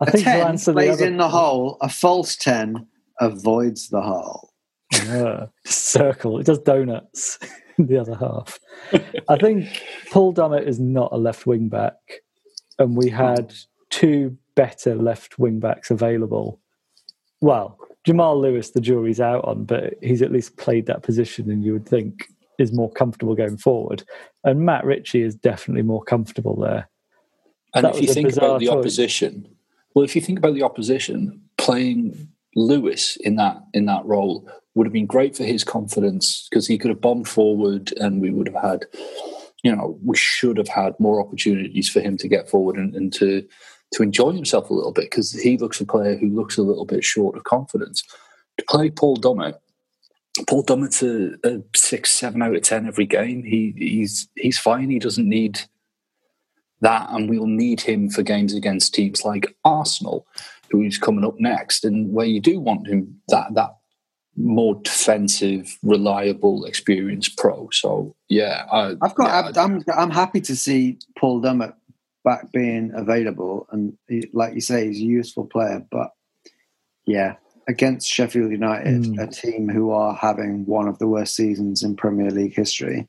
[0.00, 1.06] I think a ten plays other...
[1.06, 1.78] in the hole.
[1.80, 2.86] A false ten
[3.20, 4.50] avoids the hole.
[4.92, 6.38] Yeah, circle.
[6.38, 7.38] It does donuts.
[7.78, 8.58] the other half.
[9.28, 11.94] I think Paul Dummett is not a left wing back,
[12.78, 13.52] and we had
[13.94, 16.60] two better left wing backs available.
[17.40, 21.64] Well, Jamal Lewis, the jury's out on, but he's at least played that position, and
[21.64, 22.26] you would think
[22.58, 24.02] is more comfortable going forward.
[24.42, 26.88] And Matt Ritchie is definitely more comfortable there.
[27.74, 28.74] And that if you think about the choice.
[28.74, 29.48] opposition,
[29.94, 34.86] well, if you think about the opposition playing Lewis in that in that role would
[34.86, 38.48] have been great for his confidence because he could have bombed forward, and we would
[38.48, 38.86] have had,
[39.62, 43.12] you know, we should have had more opportunities for him to get forward and, and
[43.12, 43.46] to
[43.94, 46.84] to enjoy himself a little bit because he looks a player who looks a little
[46.84, 48.02] bit short of confidence.
[48.58, 49.54] To play Paul Dummett,
[50.48, 53.42] Paul Dummett's a, a six, seven out of ten every game.
[53.44, 54.90] He he's he's fine.
[54.90, 55.60] He doesn't need
[56.80, 60.26] that, and we'll need him for games against teams like Arsenal,
[60.70, 63.76] who's coming up next, and where you do want him that that
[64.36, 67.68] more defensive, reliable, experienced pro.
[67.70, 69.54] So yeah, I, have got.
[69.54, 71.74] Yeah, I'm, I'm happy to see Paul Dummett
[72.24, 75.84] back being available, and he, like you say, he's a useful player.
[75.90, 76.10] But
[77.06, 77.34] yeah,
[77.68, 79.22] against Sheffield United, mm.
[79.22, 83.08] a team who are having one of the worst seasons in Premier League history,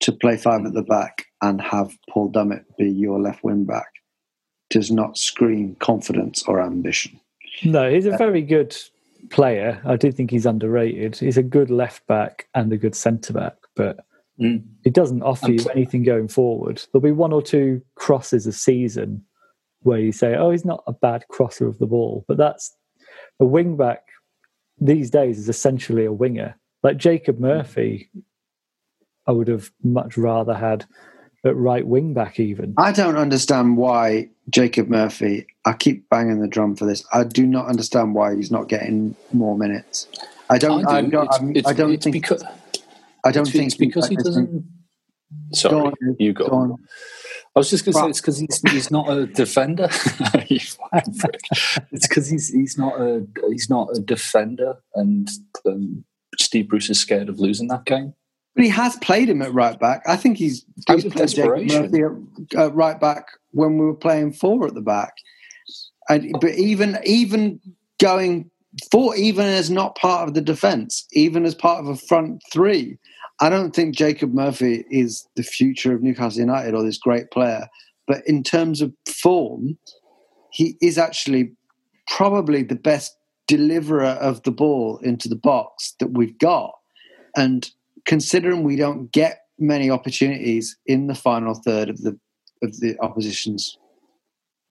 [0.00, 3.88] to play five at the back and have Paul Dummett be your left wing back
[4.70, 7.20] does not scream confidence or ambition.
[7.64, 8.76] No, he's a uh, very good
[9.30, 9.80] player.
[9.84, 11.16] I do think he's underrated.
[11.16, 14.04] He's a good left back and a good centre back, but
[14.40, 14.64] Mm.
[14.84, 16.82] It doesn't offer you anything going forward.
[16.92, 19.24] There'll be one or two crosses a season
[19.82, 22.76] where you say, "Oh, he's not a bad crosser of the ball," but that's
[23.38, 24.02] a wing back
[24.80, 26.56] these days is essentially a winger.
[26.82, 28.10] Like Jacob Murphy,
[29.26, 30.84] I would have much rather had
[31.44, 32.40] at right wing back.
[32.40, 35.46] Even I don't understand why Jacob Murphy.
[35.64, 37.04] I keep banging the drum for this.
[37.12, 40.08] I do not understand why he's not getting more minutes.
[40.50, 40.86] I don't.
[40.86, 41.06] I, do.
[41.06, 41.50] I don't.
[41.50, 42.44] It's, it's, I don't think because
[43.24, 44.64] I don't it's, think it's because he doesn't.
[45.52, 46.48] Sorry, go on, you go.
[46.48, 46.78] go
[47.56, 49.88] I was just going to say it's because he's he's not a defender.
[50.50, 50.76] it's
[52.08, 55.28] because he's he's not a he's not a defender, and
[55.64, 56.04] um,
[56.38, 58.14] Steve Bruce is scared of losing that game.
[58.56, 60.02] But he has played him at right back.
[60.06, 64.32] I think he's, he's played Jacob Murphy at, at right back when we were playing
[64.32, 65.14] four at the back.
[66.08, 67.60] And but even even
[68.00, 68.50] going
[68.90, 72.98] four, even as not part of the defence, even as part of a front three,
[73.40, 77.68] I don't think Jacob Murphy is the future of Newcastle United or this great player.
[78.06, 79.78] But in terms of form,
[80.50, 81.52] he is actually
[82.06, 83.16] probably the best
[83.46, 86.72] deliverer of the ball into the box that we've got.
[87.36, 87.68] And
[88.04, 92.18] considering we don't get many opportunities in the final third of the
[92.62, 93.76] of the opposition's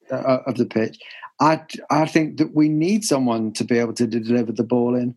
[0.10, 0.98] uh, of the pitch,
[1.42, 5.16] I I think that we need someone to be able to deliver the ball in.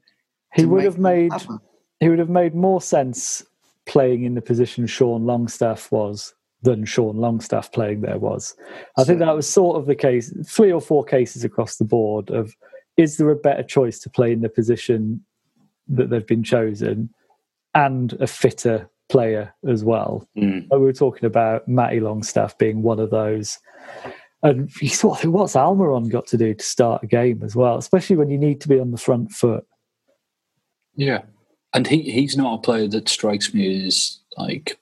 [0.54, 1.60] He would have made happen
[2.00, 3.44] he would have made more sense
[3.86, 8.56] playing in the position Sean Longstaff was than Sean Longstaff playing there was.
[8.98, 12.30] I think that was sort of the case, three or four cases across the board
[12.30, 12.54] of
[12.96, 15.24] is there a better choice to play in the position
[15.88, 17.10] that they've been chosen
[17.74, 20.26] and a fitter player as well.
[20.36, 20.66] Mm.
[20.70, 23.58] we were talking about Matty Longstaff being one of those.
[24.42, 28.16] And you thought, what's Almiron got to do to start a game as well, especially
[28.16, 29.64] when you need to be on the front foot?
[30.94, 31.22] Yeah,
[31.72, 34.78] and he he's not a player that strikes me as like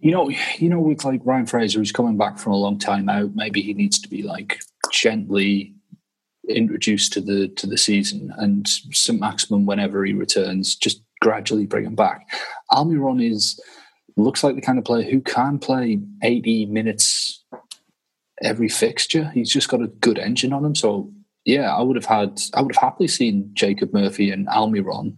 [0.00, 3.08] you know, you know, with like Ryan Fraser, who's coming back from a long time
[3.08, 4.60] out, maybe he needs to be like
[4.92, 5.74] gently
[6.48, 11.84] introduced to the to the season, and St Maximin, whenever he returns, just gradually bring
[11.84, 12.28] him back.
[12.70, 13.60] Almiron is
[14.16, 17.44] looks like the kind of player who can play eighty minutes
[18.42, 19.30] every fixture.
[19.34, 20.76] He's just got a good engine on him.
[20.76, 21.12] So
[21.44, 25.16] yeah, I would have had I would have happily seen Jacob Murphy and Almiron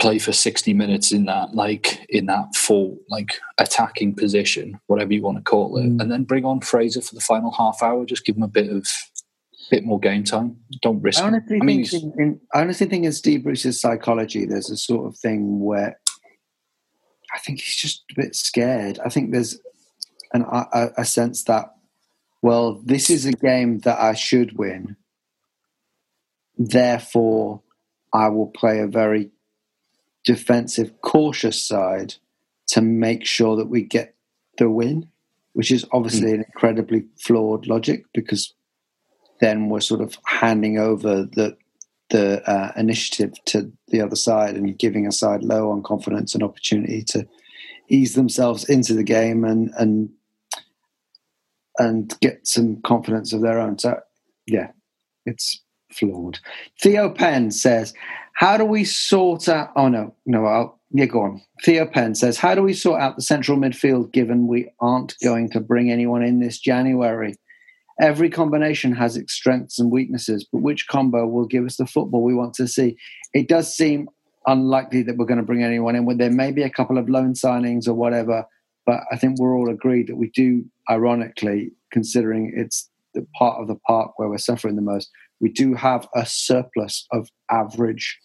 [0.00, 5.22] play for 60 minutes in that like in that full like attacking position whatever you
[5.22, 6.00] want to call it mm.
[6.00, 8.70] and then bring on fraser for the final half hour just give him a bit
[8.70, 8.86] of
[9.70, 10.56] bit more game time.
[10.82, 14.44] Don't risk I honestly, I mean, think in, I honestly think in Steve Bruce's psychology
[14.44, 15.98] there's a sort of thing where
[17.34, 18.98] I think he's just a bit scared.
[19.04, 19.58] I think there's
[20.34, 21.66] an, a, a sense that
[22.42, 24.96] well this is a game that I should win.
[26.58, 27.62] Therefore
[28.12, 29.30] I will play a very
[30.30, 32.14] defensive, cautious side
[32.68, 34.14] to make sure that we get
[34.58, 35.08] the win,
[35.54, 36.34] which is obviously mm.
[36.34, 38.54] an incredibly flawed logic because
[39.40, 41.56] then we're sort of handing over the
[42.10, 46.44] the uh, initiative to the other side and giving a side low on confidence an
[46.44, 47.26] opportunity to
[47.88, 50.10] ease themselves into the game and and
[51.78, 53.80] and get some confidence of their own.
[53.80, 53.98] So
[54.46, 54.70] yeah,
[55.26, 55.60] it's
[55.92, 56.38] flawed.
[56.80, 57.94] Theo Penn says,
[58.40, 59.70] how do we sort out?
[59.76, 61.42] Oh no, no, I'll yeah, go on.
[61.62, 65.50] Theo Penn says, "How do we sort out the central midfield given we aren't going
[65.50, 67.36] to bring anyone in this January?
[68.00, 72.22] Every combination has its strengths and weaknesses, but which combo will give us the football
[72.22, 72.96] we want to see?
[73.34, 74.08] It does seem
[74.46, 76.16] unlikely that we're going to bring anyone in.
[76.16, 78.46] There may be a couple of loan signings or whatever,
[78.86, 80.64] but I think we're all agreed that we do.
[80.88, 85.10] Ironically, considering it's the part of the park where we're suffering the most,
[85.40, 88.18] we do have a surplus of average."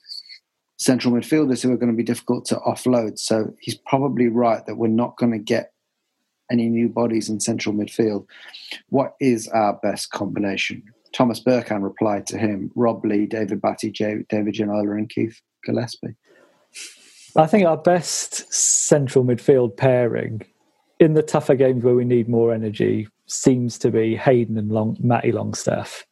[0.78, 3.18] central midfielders who are going to be difficult to offload.
[3.18, 5.72] So he's probably right that we're not going to get
[6.52, 8.26] any new bodies in central midfield.
[8.90, 10.84] What is our best combination?
[11.14, 16.16] Thomas Burkhan replied to him Rob Lee, David Batty, David Ginola, and Keith Gillespie.
[17.38, 20.42] I think our best central midfield pairing
[21.00, 24.98] in the tougher games where we need more energy seems to be Hayden and Long,
[25.00, 26.06] Matty Longstaff.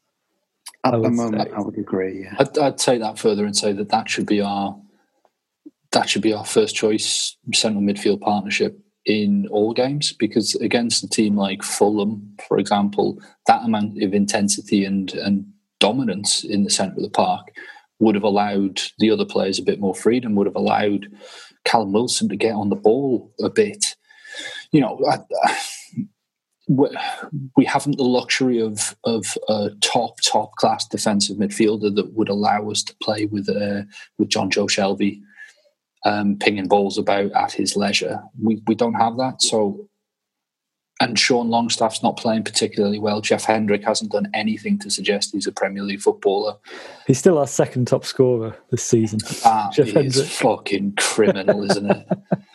[0.86, 1.56] At the moment, say.
[1.56, 2.24] I would agree.
[2.24, 2.36] Yeah.
[2.40, 4.78] I'd, I'd take that further and say that that should be our
[5.92, 11.10] that should be our first choice central midfield partnership in all games because against a
[11.10, 15.46] team like Fulham, for example, that amount of intensity and and
[15.80, 17.52] dominance in the centre of the park
[18.00, 21.08] would have allowed the other players a bit more freedom, would have allowed
[21.66, 23.96] Callum Wilson to get on the ball a bit.
[24.72, 25.20] You know, I,
[26.68, 32.70] we haven't the luxury of of a top top class defensive midfielder that would allow
[32.70, 33.84] us to play with uh,
[34.18, 35.22] with Jonjo Shelvey
[36.06, 38.22] um, pinging balls about at his leisure.
[38.42, 39.42] We we don't have that.
[39.42, 39.90] So,
[41.02, 43.20] and Sean Longstaff's not playing particularly well.
[43.20, 46.56] Jeff Hendrick hasn't done anything to suggest he's a Premier League footballer.
[47.08, 49.20] He's still our second top scorer this season.
[49.44, 50.26] That Jeff is Hendrick.
[50.28, 52.08] fucking criminal, isn't it?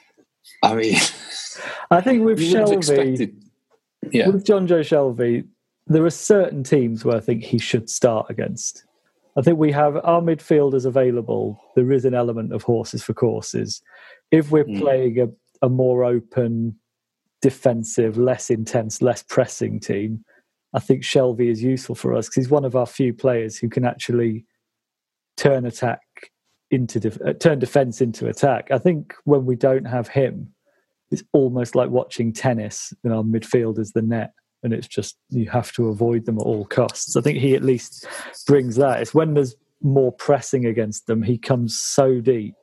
[0.62, 0.96] I mean,
[1.90, 3.47] I think with Shelvey
[4.12, 4.28] yeah.
[4.28, 5.46] with Joe Shelvey,
[5.86, 8.84] there are certain teams where I think he should start against.
[9.36, 11.60] I think we have our midfielders available.
[11.76, 13.80] There is an element of horses for courses.
[14.30, 14.80] If we're mm.
[14.80, 15.28] playing a,
[15.64, 16.76] a more open,
[17.40, 20.24] defensive, less intense, less pressing team,
[20.74, 23.68] I think Shelvey is useful for us because he's one of our few players who
[23.68, 24.44] can actually
[25.36, 26.00] turn attack
[26.70, 28.70] into def- uh, turn defense into attack.
[28.70, 30.52] I think when we don't have him,
[31.10, 34.32] it's almost like watching tennis and our midfield is the net
[34.62, 37.16] and it's just you have to avoid them at all costs.
[37.16, 38.06] I think he at least
[38.46, 39.00] brings that.
[39.00, 42.56] It's when there's more pressing against them he comes so deep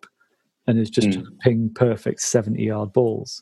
[0.68, 1.26] and is just mm.
[1.40, 3.42] ping perfect 70 yard balls.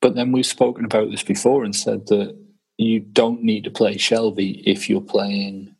[0.00, 2.36] But then we've spoken about this before and said that
[2.76, 5.74] you don't need to play Shelvey if you're playing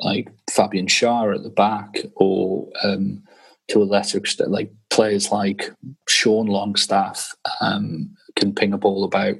[0.00, 3.22] like fabian schär at the back or um,
[3.68, 5.70] to a lesser extent, like players like
[6.08, 9.36] Sean Longstaff um, can ping a ball about,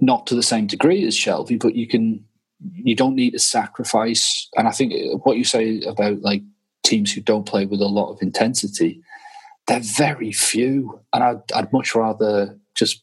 [0.00, 2.24] not to the same degree as Shelvey, but you can.
[2.74, 4.48] You don't need to sacrifice.
[4.56, 4.92] And I think
[5.24, 6.42] what you say about like
[6.84, 9.02] teams who don't play with a lot of intensity,
[9.66, 11.00] they're very few.
[11.12, 13.02] And I'd, I'd much rather just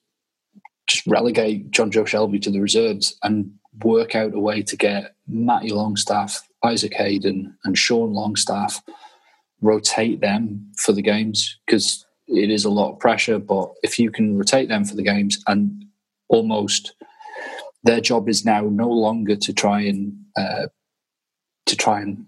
[0.87, 3.51] just relegate Jonjo Shelvey to the reserves and
[3.83, 8.81] work out a way to get Matty Longstaff, Isaac Hayden, and Sean Longstaff
[9.61, 13.39] rotate them for the games because it is a lot of pressure.
[13.39, 15.85] But if you can rotate them for the games and
[16.29, 16.93] almost
[17.83, 20.67] their job is now no longer to try and uh,
[21.65, 22.25] to try and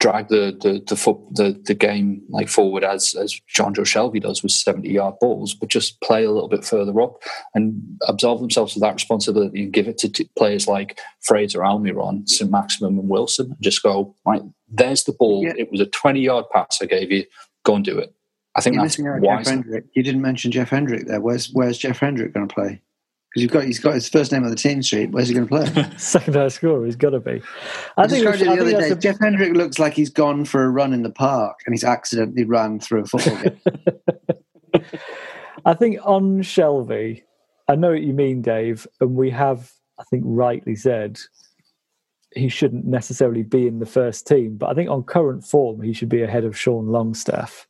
[0.00, 4.42] drag the the the, foot, the the game like forward as as Jonjo Shelvey does
[4.42, 7.22] with seventy yard balls, but just play a little bit further up
[7.54, 12.28] and absolve themselves of that responsibility and give it to t- players like Fraser, Almiron,
[12.28, 13.52] St Maximin, and Wilson.
[13.52, 14.42] And just go right.
[14.68, 15.44] There's the ball.
[15.44, 15.52] Yeah.
[15.56, 17.24] It was a twenty yard pass I gave you.
[17.64, 18.12] Go and do it.
[18.56, 19.44] I think You're that's missing out wise.
[19.44, 19.84] Jeff Hendrick.
[19.94, 21.20] You didn't mention Jeff Hendrick there.
[21.20, 22.80] Where's Where's Jeff Hendrick going to play?
[23.30, 25.10] Because you've got he's got his first name on the team sheet.
[25.12, 25.90] Where's he going to play?
[25.98, 27.40] Second highest scorer, he's got to be.
[27.96, 28.90] I I think, described it should- the other day.
[28.90, 31.84] a- Jeff Hendrick looks like he's gone for a run in the park and he's
[31.84, 33.60] accidentally ran through a football game.
[35.64, 37.22] I think on Shelvey,
[37.68, 41.18] I know what you mean, Dave, and we have, I think, rightly said
[42.34, 45.92] he shouldn't necessarily be in the first team, but I think on current form, he
[45.92, 47.66] should be ahead of Sean Longstaff.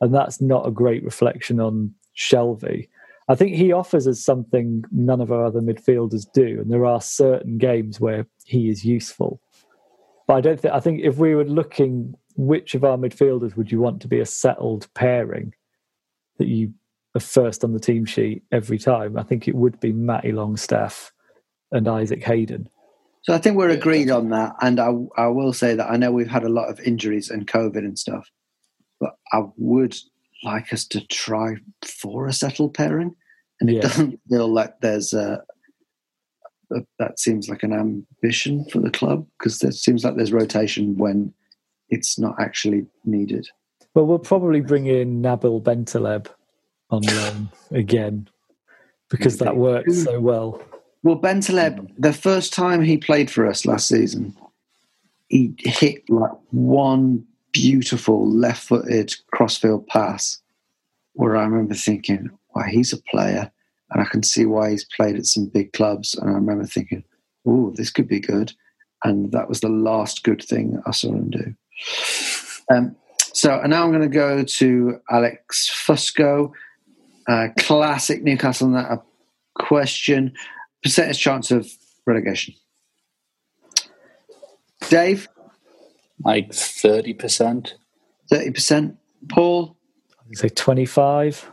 [0.00, 2.88] And that's not a great reflection on Shelvey.
[3.28, 7.00] I think he offers us something none of our other midfielders do, and there are
[7.00, 9.40] certain games where he is useful.
[10.26, 13.72] But I don't think, I think if we were looking, which of our midfielders would
[13.72, 15.54] you want to be a settled pairing
[16.38, 16.74] that you
[17.14, 19.16] are first on the team sheet every time?
[19.16, 21.12] I think it would be Matty Longstaff
[21.72, 22.68] and Isaac Hayden.
[23.22, 24.52] So I think we're agreed on that.
[24.60, 27.46] And I, I will say that I know we've had a lot of injuries and
[27.46, 28.30] COVID and stuff,
[29.00, 29.96] but I would
[30.44, 33.14] like us to try for a settled pairing.
[33.60, 33.82] And it Yeah.
[33.82, 35.42] doesn't feel like there's a,
[36.72, 40.96] a that seems like an ambition for the club because there seems like there's rotation
[40.96, 41.32] when
[41.88, 43.46] it's not actually needed.
[43.94, 46.26] Well, we'll probably bring in Nabil Bentaleb
[46.90, 48.28] on loan again
[49.08, 50.60] because that worked so well.
[51.04, 54.34] Well, Bentaleb, the first time he played for us last season,
[55.28, 57.24] he hit like one
[57.54, 60.42] beautiful left-footed crossfield pass,
[61.14, 63.50] where I remember thinking, "Wow, he's a player,"
[63.90, 66.14] and I can see why he's played at some big clubs.
[66.14, 67.04] And I remember thinking,
[67.46, 68.52] "Oh, this could be good,"
[69.04, 71.54] and that was the last good thing I saw him do.
[72.70, 72.96] Um,
[73.32, 76.52] so and now I'm going to go to Alex Fusco,
[77.28, 79.00] uh, classic Newcastle United
[79.54, 80.34] question
[80.82, 81.70] percentage chance of
[82.06, 82.54] relegation.
[84.90, 85.28] Dave,
[86.22, 87.74] Like thirty percent.
[88.30, 88.96] thirty percent.
[89.28, 89.76] Paul,
[90.30, 91.50] I'd say 25.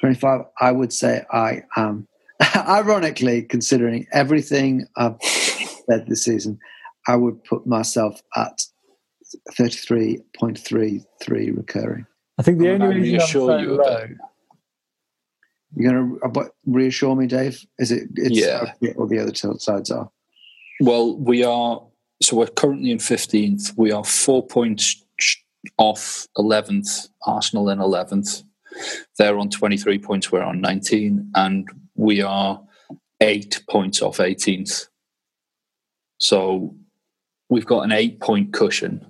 [0.00, 0.42] twenty-five.
[0.60, 2.06] I would say I am.
[2.56, 6.58] Ironically, considering everything I've said this season,
[7.08, 8.62] I would put myself at
[9.54, 12.06] thirty-three point three three recurring.
[12.38, 14.06] I think the I'm only gonna reason I'm so reassure you low,
[15.74, 17.64] you're going to reassure me, Dave?
[17.78, 18.08] Is it?
[18.16, 18.72] It's Yeah.
[18.96, 20.10] Or the other two sides are.
[20.80, 21.82] Well, we are.
[22.22, 23.72] So we're currently in fifteenth.
[23.76, 25.04] We are four points
[25.76, 26.88] off eleventh.
[27.26, 28.42] Arsenal in eleventh.
[29.18, 30.30] They're on twenty-three points.
[30.30, 32.62] We're on nineteen, and we are
[33.20, 34.86] eight points off eighteenth.
[36.18, 36.76] So
[37.48, 39.04] we've got an eight-point cushion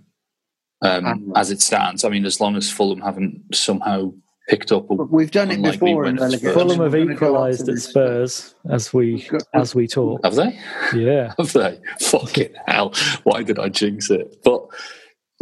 [0.81, 2.05] um, Um, as it stands.
[2.05, 4.13] I mean, as long as Fulham haven't somehow
[4.49, 4.91] picked up.
[4.91, 6.31] A, But we've done it before in win.
[6.31, 6.53] Spurs.
[6.55, 7.79] Fulham have We're gonna go equalised at.
[7.79, 9.43] Spurs as we Good.
[9.55, 10.21] as we talk.
[10.25, 10.59] have they?
[10.95, 11.81] Yeah, Have they?
[12.01, 12.93] Fucking hell!
[13.25, 14.43] Why did I jinx it?
[14.45, 14.67] But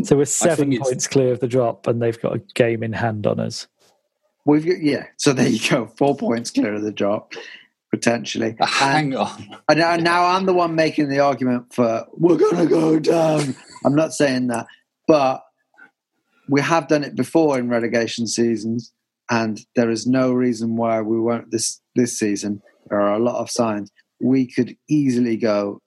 [0.05, 3.27] so we're seven points clear of the drop, and they've got a game in hand
[3.27, 3.67] on us.
[4.47, 5.07] We've got, yeah.
[5.19, 5.87] So there you go.
[5.99, 7.35] Four points clear of the drop,
[7.91, 8.57] potentially.
[8.59, 9.49] And- hang on.
[9.69, 13.55] And now, now I'm the one making the argument for we're going to go down.
[13.85, 14.67] I'm not saying that,
[15.07, 15.43] but
[16.51, 18.93] we have done it before in relegation seasons,
[19.31, 22.61] and there is no reason why we won't this this season.
[22.89, 23.91] There are a lot of signs
[24.23, 25.81] we could easily go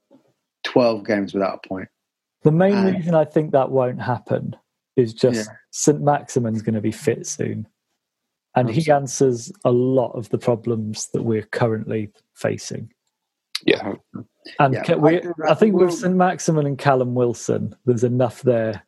[0.64, 1.88] 12 games without a point.
[2.44, 4.56] The main Uh, reason I think that won't happen
[4.96, 5.56] is just Yeah.
[5.72, 7.68] St Maximin's going to be fit soon,
[8.56, 12.92] and he answers a lot of the problems that we're currently facing.
[13.66, 13.96] Yeah,
[14.60, 18.42] And Yeah, we, I- I think with we'll- St Maximin and Callum Wilson, there's enough
[18.42, 18.84] there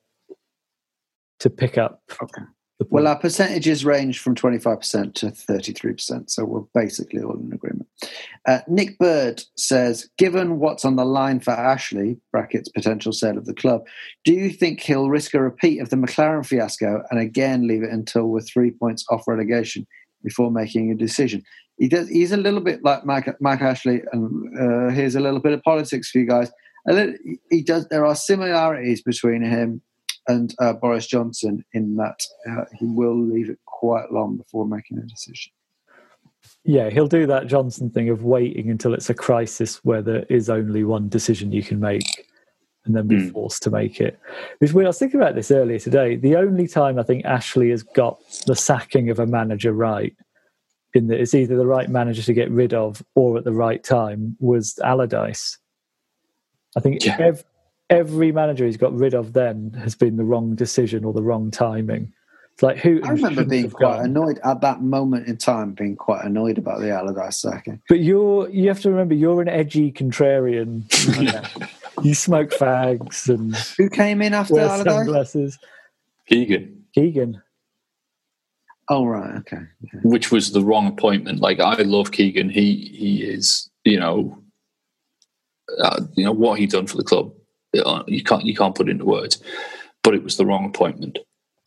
[1.39, 2.01] to pick up.
[2.21, 2.43] Okay.
[2.89, 7.87] Well, our percentages range from 25% to 33%, so we're basically all in agreement.
[8.45, 13.45] Uh, Nick Bird says, given what's on the line for Ashley, brackets potential sale of
[13.45, 13.85] the club,
[14.25, 17.91] do you think he'll risk a repeat of the McLaren fiasco and again leave it
[17.91, 19.87] until we're three points off relegation
[20.21, 21.43] before making a decision?
[21.77, 22.09] He does.
[22.09, 25.63] He's a little bit like Mike, Mike Ashley, and uh, here's a little bit of
[25.63, 26.51] politics for you guys.
[26.89, 27.15] A little,
[27.49, 27.87] he does.
[27.87, 29.81] There are similarities between him
[30.27, 34.97] and uh, Boris Johnson in that uh, he will leave it quite long before making
[34.97, 35.51] a decision.
[36.63, 40.49] yeah, he'll do that Johnson thing of waiting until it's a crisis where there is
[40.49, 42.27] only one decision you can make
[42.85, 43.31] and then be Mm.
[43.33, 44.19] forced to make it.
[44.61, 44.85] It's weird.
[44.85, 46.15] I was thinking about this earlier today.
[46.17, 50.15] The only time I think Ashley has got the sacking of a manager right
[50.93, 53.83] in that it's either the right manager to get rid of or at the right
[53.83, 55.57] time was Allardyce.
[56.77, 57.17] I think Yeah.
[57.19, 57.43] ev-
[57.89, 61.51] every manager he's got rid of then has been the wrong decision or the wrong
[61.51, 62.13] timing.
[62.53, 64.05] It's like who I remember being quite gone.
[64.05, 67.81] annoyed at that moment in time, being quite annoyed about the Allardyce sacking.
[67.89, 70.83] But you're you have to remember you're an edgy contrarian.
[72.01, 74.93] you smoke fags and Who came in after wear Allardyce?
[74.93, 75.59] sunglasses.
[76.27, 77.41] Keegan, Keegan.
[78.87, 79.57] Oh right, okay.
[79.57, 79.97] okay.
[80.03, 81.39] which was the wrong appointment.
[81.41, 82.49] Like I love Keegan.
[82.49, 84.41] He he is you know
[85.83, 87.33] uh, you know what he done for the club.
[87.83, 89.41] Uh, You can't you can't put it into words.
[90.03, 91.17] But it was the wrong appointment.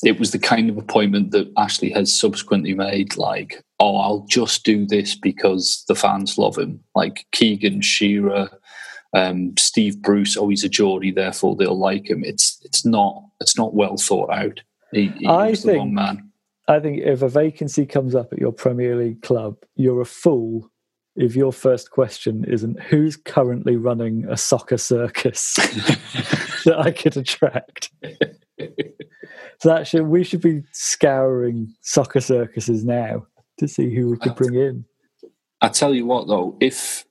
[0.04, 3.16] It was the kind of appointment that Ashley has subsequently made.
[3.16, 6.78] Like, oh, I'll just do this because the fans love him.
[6.94, 8.48] Like Keegan Shearer,
[9.12, 10.36] um, Steve Bruce.
[10.36, 12.22] Oh, he's a Geordie, therefore they'll like him.
[12.24, 14.60] It's it's not it's not well thought out.
[14.92, 16.24] He, he I was the wrong think- man.
[16.70, 20.70] I think if a vacancy comes up at your Premier League club, you're a fool
[21.18, 25.54] if your first question isn't who's currently running a soccer circus
[26.64, 27.90] that I could attract.
[29.58, 33.26] so that should we should be scouring soccer circuses now
[33.58, 34.84] to see who we could bring in.
[35.60, 37.04] I tell you what, though, if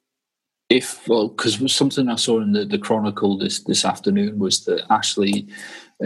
[0.69, 4.85] if well, because something I saw in the, the Chronicle this this afternoon was that
[4.89, 5.49] Ashley,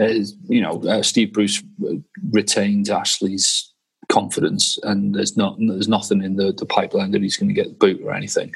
[0.00, 1.94] uh, you know, uh, Steve Bruce uh,
[2.32, 3.71] retained Ashley's
[4.12, 7.68] confidence, and there's not there's nothing in the, the pipeline that he's going to get
[7.68, 8.54] the boot or anything.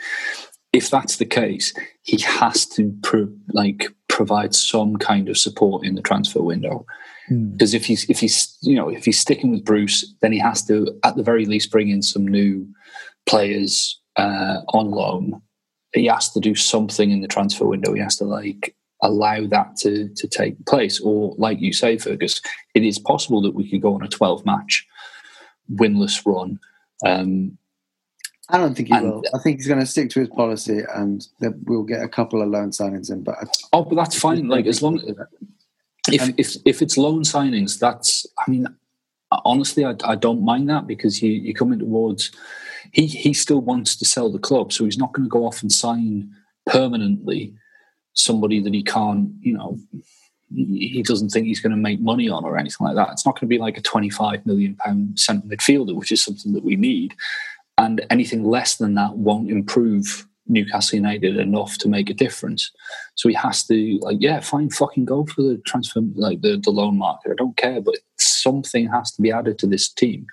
[0.73, 5.95] If that's the case, he has to pro- like provide some kind of support in
[5.95, 6.87] the transfer window
[7.29, 7.51] Hmm.
[7.53, 10.65] because if he's if he's you know if he's sticking with Bruce, then he has
[10.67, 12.67] to at the very least bring in some new
[13.27, 15.43] players uh, on loan.
[15.93, 17.95] He has to do something in the transfer window.
[17.95, 22.41] He has to like allow that to to take place, or like you say, Fergus,
[22.75, 24.87] it is possible that we could go on a twelve match
[25.73, 26.59] winless run.
[27.05, 27.59] Um,
[28.49, 29.23] I don't think he And- will.
[29.35, 32.41] I think he's going to stick to his policy, and that we'll get a couple
[32.43, 33.23] of loan signings in.
[33.23, 34.49] But I- oh, but that's fine.
[34.49, 35.01] Like as long
[36.09, 38.69] if Um, if if it's loan signings, that's I mean,
[39.45, 42.31] honestly, I, I don't mind that because you you coming towards
[42.93, 45.63] he he still wants to sell the club, so he's not going to go off
[45.63, 46.31] and sign
[46.67, 47.55] permanently
[48.15, 49.79] somebody that he can't, you know,
[50.55, 53.11] he doesn't think he's going to make money on or anything like that.
[53.11, 56.23] It's not going to be like a twenty five million pound centre midfielder, which is
[56.23, 57.15] something that we need,
[57.79, 62.71] and anything less than that won't improve Newcastle United enough to make a difference.
[63.17, 66.71] So he has to like, yeah, fine, fucking go for the transfer, like the, the
[66.71, 67.33] loan market.
[67.33, 70.27] I don't care, but something has to be added to this team.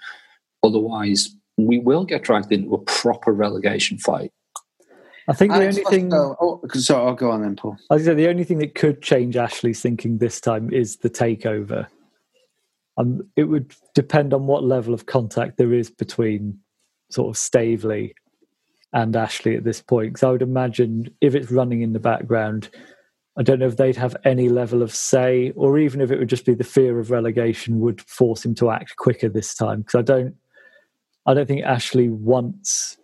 [0.61, 4.31] Otherwise, we will get dragged into a proper relegation fight.
[5.27, 7.77] I think the only thing oh, sorry, I'll go on then, Paul.
[7.89, 11.87] I said, the only thing that could change Ashley's thinking this time is the takeover.
[12.97, 16.59] Um, it would depend on what level of contact there is between
[17.09, 18.13] sort of Staveley
[18.91, 20.13] and Ashley at this point.
[20.13, 22.69] Because I would imagine if it's running in the background,
[23.37, 26.29] I don't know if they'd have any level of say, or even if it would
[26.29, 29.81] just be the fear of relegation would force him to act quicker this time.
[29.81, 30.35] Because I don't,
[31.25, 32.97] I don't think Ashley wants.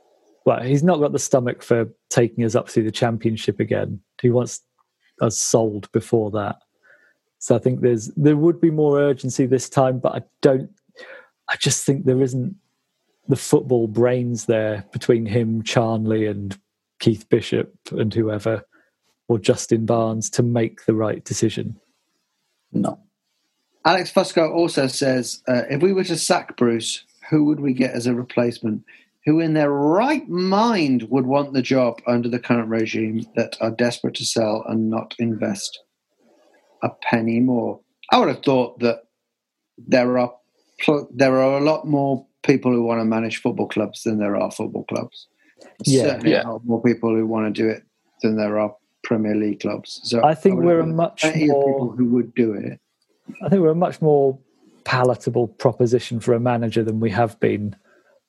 [0.50, 4.02] Well, he's not got the stomach for taking us up through the championship again.
[4.20, 4.62] He wants
[5.22, 6.56] us sold before that.
[7.38, 10.72] So I think there's there would be more urgency this time, but I don't.
[11.50, 12.56] I just think there isn't
[13.28, 16.58] the football brains there between him, Charnley, and
[17.00, 18.64] Keith Bishop, and whoever,
[19.28, 21.80] or Justin Barnes to make the right decision.
[22.72, 23.00] No.
[23.86, 27.92] Alex Fusco also says, uh, if we were to sack Bruce, who would we get
[27.92, 28.84] as a replacement?
[29.30, 33.70] Who in their right mind would want the job under the current regime that are
[33.70, 35.84] desperate to sell and not invest
[36.82, 37.80] a penny more?
[38.12, 39.04] I would have thought that
[39.78, 40.34] there are
[40.80, 44.36] pl- there are a lot more people who want to manage football clubs than there
[44.36, 45.28] are football clubs.
[45.86, 46.06] Yeah.
[46.06, 46.50] Certainly Yeah.
[46.56, 47.84] a more people who want to do it
[48.24, 50.02] than there are Premier League clubs.
[50.06, 52.80] So I think would we're a much more- people who would do it.
[53.44, 54.40] I think we're a much more
[54.86, 57.76] palatable proposition for a manager than we have been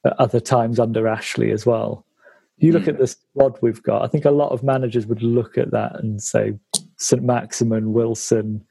[0.05, 2.05] at other times under Ashley as well.
[2.59, 2.91] You look Hmm.
[2.91, 4.03] at the squad we've got.
[4.03, 6.59] I think a lot of managers would look at that and say
[6.99, 8.65] St Maximin, Wilson,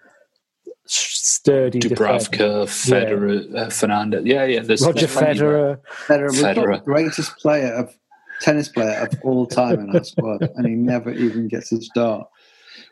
[0.86, 2.27] sturdy defence.
[2.30, 4.25] Dubravka, Federer, uh, Fernandez.
[4.25, 4.61] Yeah, yeah.
[4.61, 5.77] There's Roger there's plenty there.
[5.77, 5.80] Federer.
[6.07, 6.73] Federer, we've got Federer.
[6.80, 7.95] the greatest player of
[8.41, 12.27] tennis player of all time in our squad, and he never even gets a start.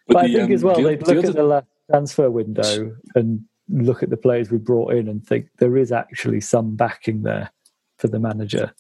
[0.08, 1.66] But, I the, think um, as well, the- they'd the look other- at the last
[1.92, 6.40] transfer window and look at the players we brought in and think there is actually
[6.42, 7.50] some backing there
[7.98, 8.74] for the manager.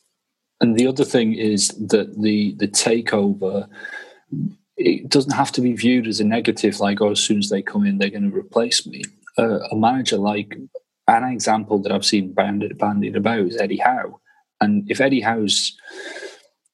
[0.61, 3.67] And the other thing is that the the takeover
[4.77, 7.61] it doesn't have to be viewed as a negative, like oh, as soon as they
[7.61, 9.03] come in, they're going to replace me.
[9.37, 10.55] Uh, a manager like
[11.07, 14.19] an example that I've seen bandied, bandied about is Eddie Howe.
[14.61, 15.75] And if Eddie Howe's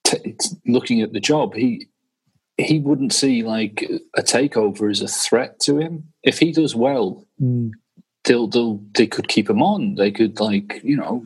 [0.03, 0.35] t-
[0.65, 1.87] looking at the job, he
[2.57, 6.05] he wouldn't see like a takeover as a threat to him.
[6.23, 7.71] If he does well, Mm.
[8.25, 9.95] they'll, they'll they could keep him on.
[9.95, 11.23] They could like you know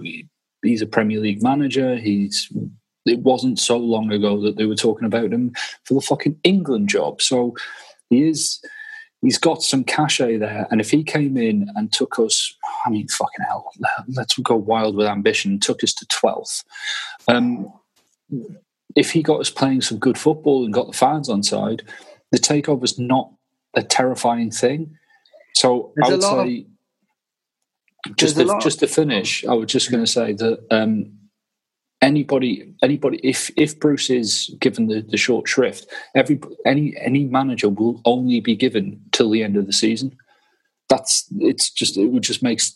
[0.67, 1.95] he's a Premier League manager.
[1.95, 2.51] He's
[3.05, 5.53] it wasn't so long ago that they were talking about him
[5.85, 7.21] for the fucking England job.
[7.21, 7.55] So
[8.09, 8.59] he is
[9.21, 10.67] he's got some cachet there.
[10.69, 12.53] And if he came in and took us,
[12.85, 13.71] I mean, fucking hell,
[14.09, 16.63] let's go wild with ambition, took us to twelfth.
[17.27, 17.71] Um,
[18.95, 21.83] if he got us playing some good football and got the fans on side,
[22.31, 23.31] the takeover's not
[23.73, 24.97] a terrifying thing.
[25.55, 26.65] So There's I would lot of- say,
[28.15, 31.11] just there's to, just to finish, I was just going to say that um,
[32.01, 37.69] anybody, anybody, if if Bruce is given the, the short shrift, every any any manager
[37.69, 40.15] will only be given till the end of the season.
[40.89, 42.75] That's it's just it would just makes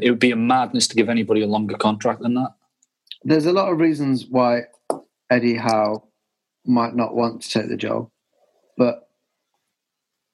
[0.00, 2.54] it would be a madness to give anybody a longer contract than that.
[3.24, 4.62] There's a lot of reasons why
[5.30, 6.08] Eddie Howe
[6.64, 8.08] might not want to take the job,
[8.76, 9.08] but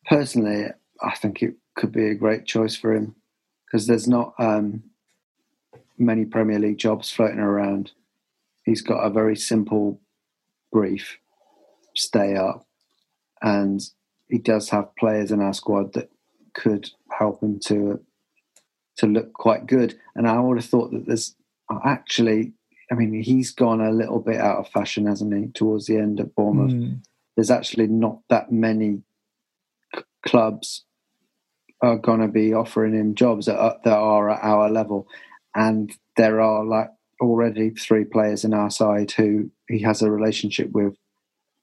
[0.07, 0.66] personally,
[1.03, 3.14] I think it could be a great choice for him
[3.71, 4.83] because there's not um,
[5.99, 7.93] many Premier League jobs floating around.
[8.64, 10.01] He's got a very simple
[10.73, 11.19] brief:
[11.95, 12.66] stay up,
[13.43, 13.81] and
[14.29, 16.11] he does have players in our squad that
[16.55, 18.01] could help him to
[18.97, 19.99] to look quite good.
[20.14, 21.35] And I would have thought that there's
[21.85, 22.53] actually
[22.91, 26.21] I mean, he's gone a little bit out of fashion, hasn't he, towards the end
[26.21, 26.73] at Bournemouth?
[26.73, 27.03] Mm.
[27.37, 29.03] There's actually not that many
[29.95, 30.85] c- clubs
[31.83, 35.07] are going to be offering him jobs that are, that are at our level,
[35.55, 40.70] and there are like already three players in our side who he has a relationship
[40.72, 40.95] with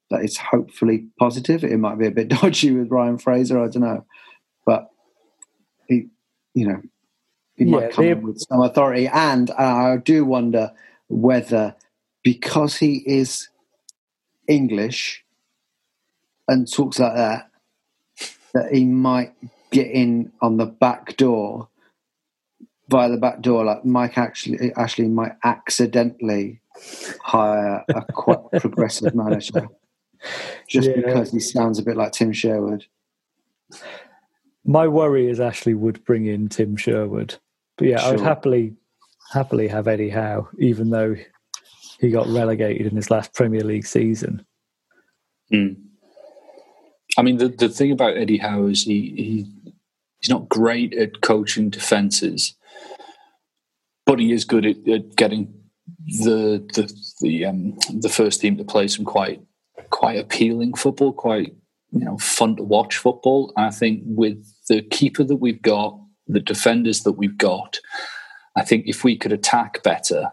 [0.09, 1.63] that is hopefully positive.
[1.63, 4.05] It might be a bit dodgy with Ryan Fraser, I don't know,
[4.65, 4.87] but
[5.87, 6.07] he,
[6.53, 6.81] you know,
[7.55, 9.07] he Yeah, might come in with some authority.
[9.07, 10.73] And I do wonder
[11.07, 11.75] whether
[12.23, 13.49] because he is
[14.47, 15.23] English
[16.47, 17.49] and talks like that,
[18.53, 19.33] that he might
[19.75, 21.67] get in on the back door
[22.87, 23.65] via the back door.
[23.65, 26.61] Like Mike actually Ashley might accidentally
[27.21, 29.67] hire a quite progressive manager
[30.67, 30.95] just Yeah.
[30.95, 32.85] because he sounds a bit like Tim Sherwood.
[34.63, 37.35] My worry is Ashley would bring in Tim Sherwood,
[37.77, 38.75] but yeah, I would happily
[39.31, 41.15] happily have Eddie Howe, even though
[41.99, 44.45] he got relegated in his last Premier League season.
[45.51, 45.75] Mm.
[47.17, 49.54] I mean, the, the thing about Eddie Howe is he, he
[50.25, 52.55] he's not great at coaching defenses,
[54.07, 55.53] but he is good at, at getting
[56.07, 59.39] the the the um, the first team to play some quite
[59.91, 61.53] quite appealing football, quite
[61.91, 63.53] you know fun to watch football.
[63.55, 67.77] I think with the keeper that we've got, the defenders that we've got,
[68.55, 70.31] I think if we could attack better,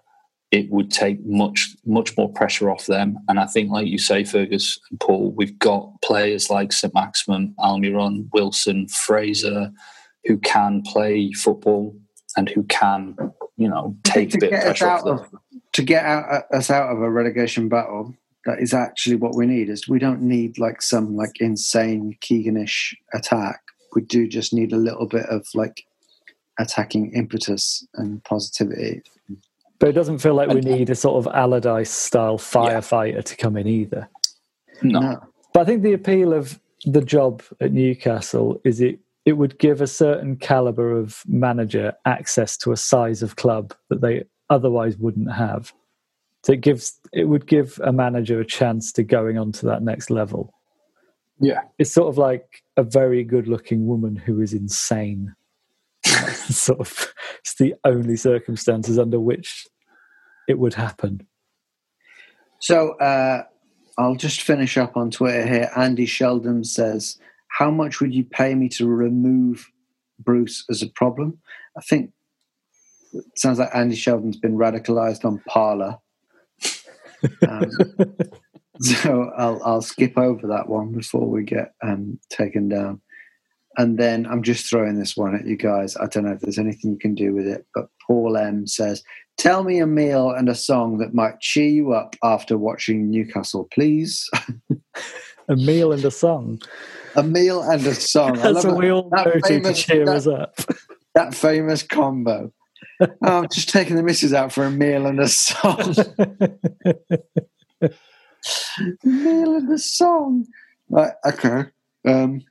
[0.53, 3.19] it would take much much more pressure off them.
[3.29, 7.55] And I think, like you say, Fergus and Paul, we've got players like St Maximin,
[7.59, 9.73] Almiron, Wilson, Fraser,
[10.27, 11.97] who can play football
[12.37, 13.17] and who can,
[13.57, 15.19] you know, take a bit of pressure off them.
[15.19, 15.35] of
[15.73, 18.15] to get out, uh, us out of a relegation battle.
[18.45, 19.71] That is actually what we need.
[19.71, 23.63] Is we don't need like some like insane Keeganish attack.
[23.95, 25.87] We do just need a little bit of like
[26.59, 29.03] attacking impetus and positivity.
[29.83, 33.57] But it doesn't feel like we need a sort of Allardyce style firefighter to come
[33.57, 34.09] in either.
[34.81, 35.01] No.
[35.01, 35.21] No.
[35.53, 39.81] But I think the appeal of the job at Newcastle is it it would give
[39.81, 45.33] a certain caliber of manager access to a size of club that they otherwise wouldn't
[45.33, 45.73] have.
[46.45, 49.83] So it gives it would give a manager a chance to going on to that
[49.83, 50.55] next level.
[51.41, 51.63] Yeah.
[51.81, 55.35] It's sort of like a very good looking woman who is insane.
[56.49, 59.67] sort of it's the only circumstances under which
[60.49, 61.27] it would happen.
[62.61, 63.45] So uh,
[63.99, 65.71] I'll just finish up on Twitter here.
[65.77, 69.71] Andy Sheldon says, "How much would you pay me to remove
[70.19, 71.39] Bruce as a problem?"
[71.77, 72.13] I think
[73.13, 75.99] it sounds like Andy Sheldon's been radicalized on Parler.
[77.49, 77.71] Um,
[78.81, 83.01] so I'll I'll skip over that one before we get um, taken down.
[83.79, 85.97] And then I'm just throwing this one at you guys.
[85.97, 89.03] I don't know if there's anything you can do with it, but Paul M says,
[89.39, 93.67] Tell me a meal and a song that might cheer you up after watching Newcastle,
[93.73, 94.29] please.
[95.49, 96.63] A meal and a song.
[97.17, 98.39] a meal and a song.
[98.39, 100.55] I That's love what we all that go to cheer that- us up.
[101.17, 102.53] that famous combo.
[103.01, 105.95] oh, I'm just taking the missus out for a meal and a song.
[107.83, 107.91] a
[109.05, 110.47] meal and a song.
[110.89, 111.65] Right, okay.
[112.07, 112.43] Um,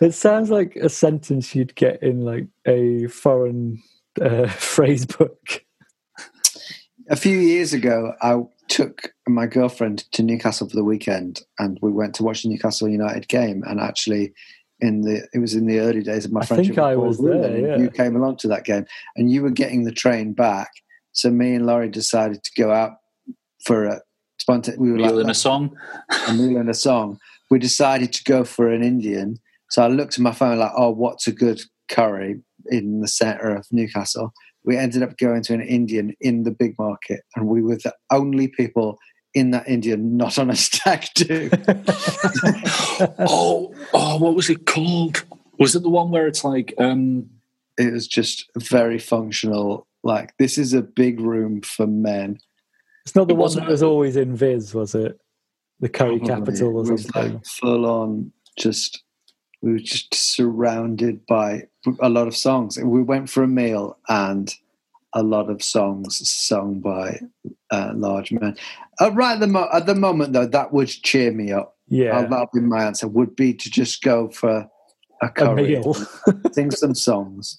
[0.00, 3.82] It sounds like a sentence you'd get in like a foreign
[4.20, 5.64] uh, phrase book.
[7.08, 8.36] a few years ago, I
[8.68, 12.88] took my girlfriend to Newcastle for the weekend, and we went to watch the Newcastle
[12.88, 13.62] United game.
[13.66, 14.32] And actually,
[14.80, 16.74] in the it was in the early days of my I friendship.
[16.74, 17.76] think with I Paul was Rulon, there, yeah.
[17.78, 20.70] You came along to that game, and you were getting the train back.
[21.12, 22.92] So me and Laurie decided to go out
[23.64, 24.00] for a
[24.38, 24.78] spontaneous.
[24.80, 25.76] We were Meal in a song.
[26.28, 27.18] a meal and a song.
[27.50, 29.38] We decided to go for an Indian.
[29.70, 33.54] So I looked at my phone like, oh, what's a good curry in the centre
[33.54, 34.32] of Newcastle?
[34.64, 37.94] We ended up going to an Indian in the big market, and we were the
[38.10, 38.98] only people
[39.34, 41.50] in that Indian not on a stag do.
[43.18, 45.24] oh, oh, what was it called?
[45.58, 47.28] Was it the one where it's like, um,
[47.78, 49.86] it was just very functional.
[50.02, 52.38] Like this is a big room for men.
[53.04, 55.18] It's not the It one wasn't that was always in Viz, was it?
[55.80, 57.34] The curry capital or something.
[57.34, 58.32] like full on.
[58.58, 59.02] Just
[59.66, 61.64] we were just surrounded by
[62.00, 62.78] a lot of songs.
[62.78, 64.54] We went for a meal and
[65.12, 67.20] a lot of songs sung by
[67.72, 68.56] uh, large men.
[69.00, 71.76] Uh, right at the, mo- at the moment, though, that would cheer me up.
[71.88, 73.08] yeah, Uh, that would be my answer.
[73.08, 74.50] Would be to just go for
[75.20, 75.94] a a curry, meal.
[76.52, 77.58] sing some songs.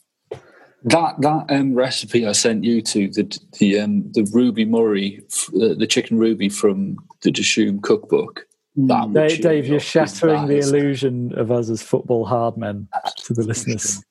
[0.85, 5.49] that that um, recipe I sent you to the the um, the Ruby Murray, f-
[5.55, 8.47] uh, the chicken ruby from the Dishoom cookbook.
[8.77, 12.87] That Dave, cheer Dave you're shattering the is- illusion of us as football hard men
[13.25, 14.03] to the listeners.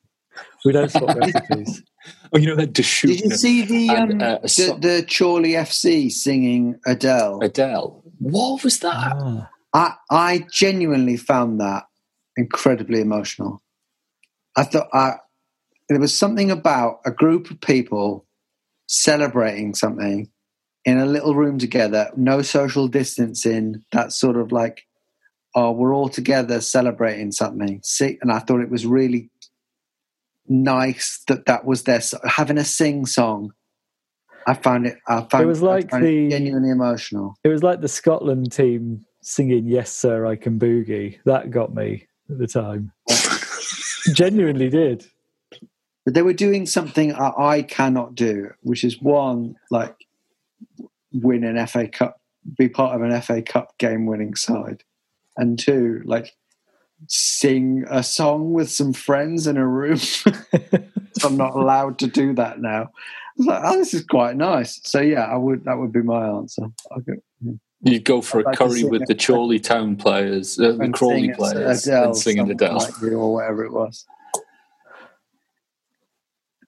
[0.65, 1.83] We don't swap recipes.
[2.33, 3.09] Oh, you know that Dishoom.
[3.09, 7.41] Did you see the And, um, uh, the, the Chorley FC singing Adele?
[7.43, 8.01] Adele?
[8.21, 8.95] What was that?
[8.95, 11.85] Ah, I I genuinely found that
[12.37, 13.61] incredibly emotional.
[14.57, 15.15] I thought I
[15.89, 18.25] there was something about a group of people
[18.87, 20.31] celebrating something
[20.87, 23.85] in a little room together, no social distancing.
[23.93, 24.87] That sort of like,
[25.55, 27.81] oh, we're all together celebrating something.
[27.85, 29.29] See, and I thought it was really
[30.49, 33.53] nice that that was their having a sing song.
[34.47, 34.97] I found it.
[35.09, 37.35] I found it was like the- genuinely emotional.
[37.43, 42.07] it was like the Scotland team singing "Yes, Sir, I Can Boogie." That got me
[42.31, 42.93] at the time.
[44.15, 45.05] Genuinely did.
[46.05, 49.97] but they were doing something I, I cannot do, which is one like
[51.13, 52.21] win an FA Cup,
[52.57, 54.83] be part of an FA Cup game-winning side,
[55.37, 56.35] and two like
[57.09, 59.99] sing a song with some friends in a room.
[61.25, 62.83] I'm not allowed to do that now.
[62.83, 62.89] I
[63.39, 64.81] was like, oh, this is quite nice.
[64.85, 65.65] So yeah, I would.
[65.65, 66.67] That would be my answer.
[67.07, 67.15] Go,
[67.83, 69.09] You'd go for I'd a like curry with it.
[69.09, 72.79] the Chorley Town players, uh, the Crawley players, Adele, and singing Adele.
[72.79, 74.07] like or whatever it was.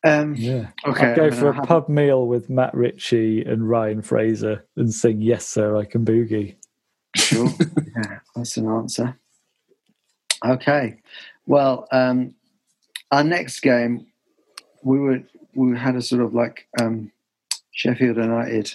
[0.04, 0.68] Um, Yeah.
[0.86, 4.00] okay, I'd go I'm for a gonna have- pub meal with Matt Ritchie and Ryan
[4.02, 6.56] Fraser and sing "Yes, Sir, I Can Boogie."
[7.16, 7.48] Sure.
[7.96, 9.18] yeah, that's an answer.
[10.44, 11.00] Okay.
[11.46, 12.34] Well, um,
[13.10, 14.06] our next game,
[14.82, 15.20] we were
[15.54, 17.10] we had a sort of like um,
[17.72, 18.72] Sheffield United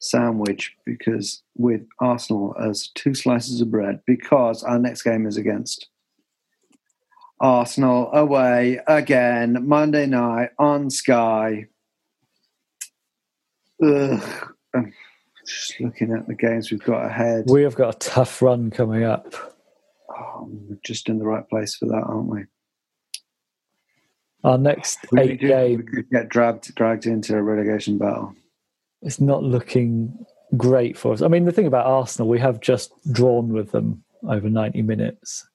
[0.00, 5.88] sandwich because with Arsenal as two slices of bread because our next game is against
[7.40, 11.66] Arsenal away again Monday night on Sky.
[13.84, 14.50] Ugh.
[14.74, 14.92] I'm
[15.46, 17.44] just looking at the games we've got ahead.
[17.48, 19.34] We have got a tough run coming up.
[20.08, 22.44] Oh, we're just in the right place for that, aren't we?
[24.44, 28.34] Our next We eight could- games We could get dragged dragged into a relegation battle.
[29.02, 30.24] it's not looking
[30.56, 31.20] great for us.
[31.22, 35.46] I mean, the thing about Arsenal, we have just drawn with them over 90 minutes.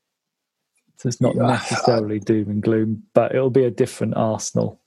[0.99, 1.47] So it's not Yeah.
[1.47, 4.81] necessarily doom and gloom, but it'll be a different Arsenal.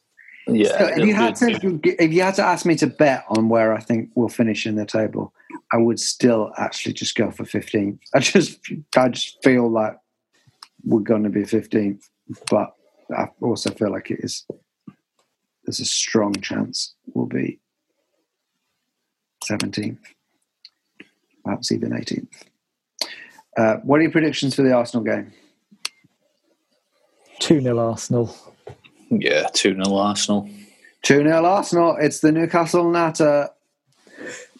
[0.47, 3.49] Yeah, So if you had to, if you had to ask me to bet on
[3.49, 5.33] where I think we'll finish in the table,
[5.73, 7.99] I would still actually just go for 15th.
[8.15, 8.59] I just,
[8.95, 9.97] I just feel like
[10.85, 12.03] we're going to be 15th,
[12.51, 12.75] but
[13.17, 14.45] I also feel like it is.
[15.65, 17.59] There's a strong chance we'll be
[19.51, 19.99] 17th,
[21.45, 22.29] perhaps even 18th.
[23.57, 25.33] Uh, what are your predictions for the Arsenal game?
[27.43, 28.35] 2 0 Arsenal.
[29.11, 30.49] yeah, 2 0 Arsenal.
[31.03, 31.97] 2 0 Arsenal.
[32.01, 33.49] It's the Newcastle Natter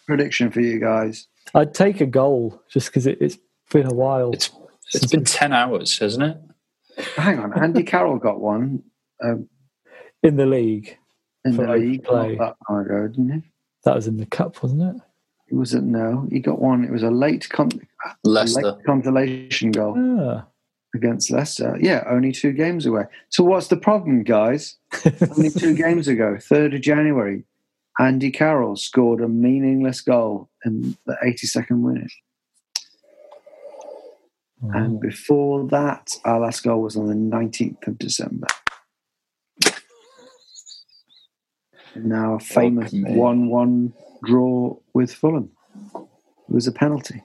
[0.05, 1.27] prediction for you guys.
[1.55, 3.37] I'd take a goal just because it, it's
[3.71, 4.31] been a while.
[4.33, 4.51] It's
[4.93, 6.37] It's been 10 hours, hasn't it?
[7.15, 8.83] Hang on, Andy Carroll got one
[9.23, 9.47] um,
[10.21, 10.97] in the league.
[11.45, 12.35] in the league play.
[12.37, 13.41] that long ago, didn't he?
[13.85, 15.01] That was in the cup, wasn't it?
[15.49, 16.27] It was a no.
[16.31, 16.83] He got one.
[16.83, 17.71] It was a late, con-
[18.23, 18.61] Leicester.
[18.61, 20.45] late consolation goal Ah.
[20.93, 21.77] Against Leicester.
[21.79, 23.03] Yeah, only two games away.
[23.29, 24.77] So what's the problem, guys?
[25.31, 27.43] only two games ago, third of January,
[27.99, 32.11] Andy Carroll scored a meaningless goal in the 82nd minute.
[34.61, 35.01] And mm.
[35.01, 38.47] before that, our last goal was on the 19th of December.
[41.95, 43.93] Now a famous one-one
[44.25, 45.51] draw with Fulham.
[45.95, 46.07] It
[46.47, 47.21] was a penalty.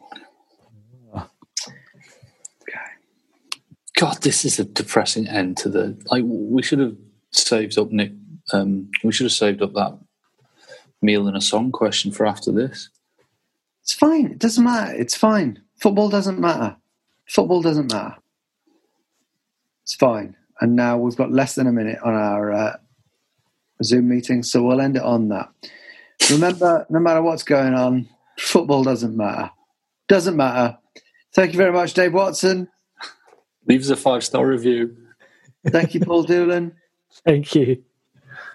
[3.99, 6.01] God, this is a depressing end to the.
[6.07, 6.97] Like, we should have
[7.33, 8.13] saved up Nick.
[8.53, 9.99] Um, we should have saved up that
[11.03, 12.91] meal and a song question for after this.
[13.83, 14.27] It's fine.
[14.27, 14.95] It doesn't matter.
[14.95, 15.61] It's fine.
[15.81, 16.77] Football doesn't matter.
[17.27, 18.15] Football doesn't matter.
[19.83, 20.37] It's fine.
[20.61, 22.77] And now we've got less than a minute on our uh,
[23.83, 25.49] Zoom meeting, so we'll end it on that.
[26.31, 29.51] Remember, no matter what's going on, football doesn't matter.
[30.07, 30.79] Doesn't matter.
[31.35, 32.69] Thank you very much, Dave Watson.
[33.69, 34.97] Leave us a five star review.
[35.67, 36.73] Thank you, Paul Doolan.
[37.25, 37.83] Thank you.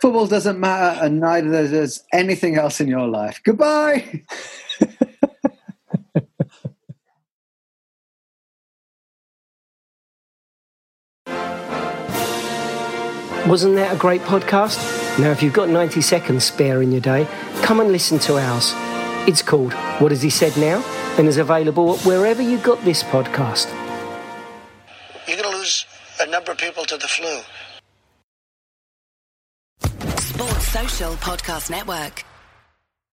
[0.02, 3.40] Football doesn't matter, and neither does anything else in your life.
[3.44, 4.24] Goodbye.
[13.48, 14.80] Wasn't that a great podcast?
[15.20, 17.28] Now, if you've got 90 seconds spare in your day,
[17.62, 18.72] come and listen to ours.
[19.28, 20.84] It's called What Has He Said Now?
[21.18, 23.83] and is available wherever you got this podcast.
[25.28, 25.86] You're going to lose
[26.22, 27.40] a number of people to the flu.
[30.20, 32.26] Sports Social Podcast Network.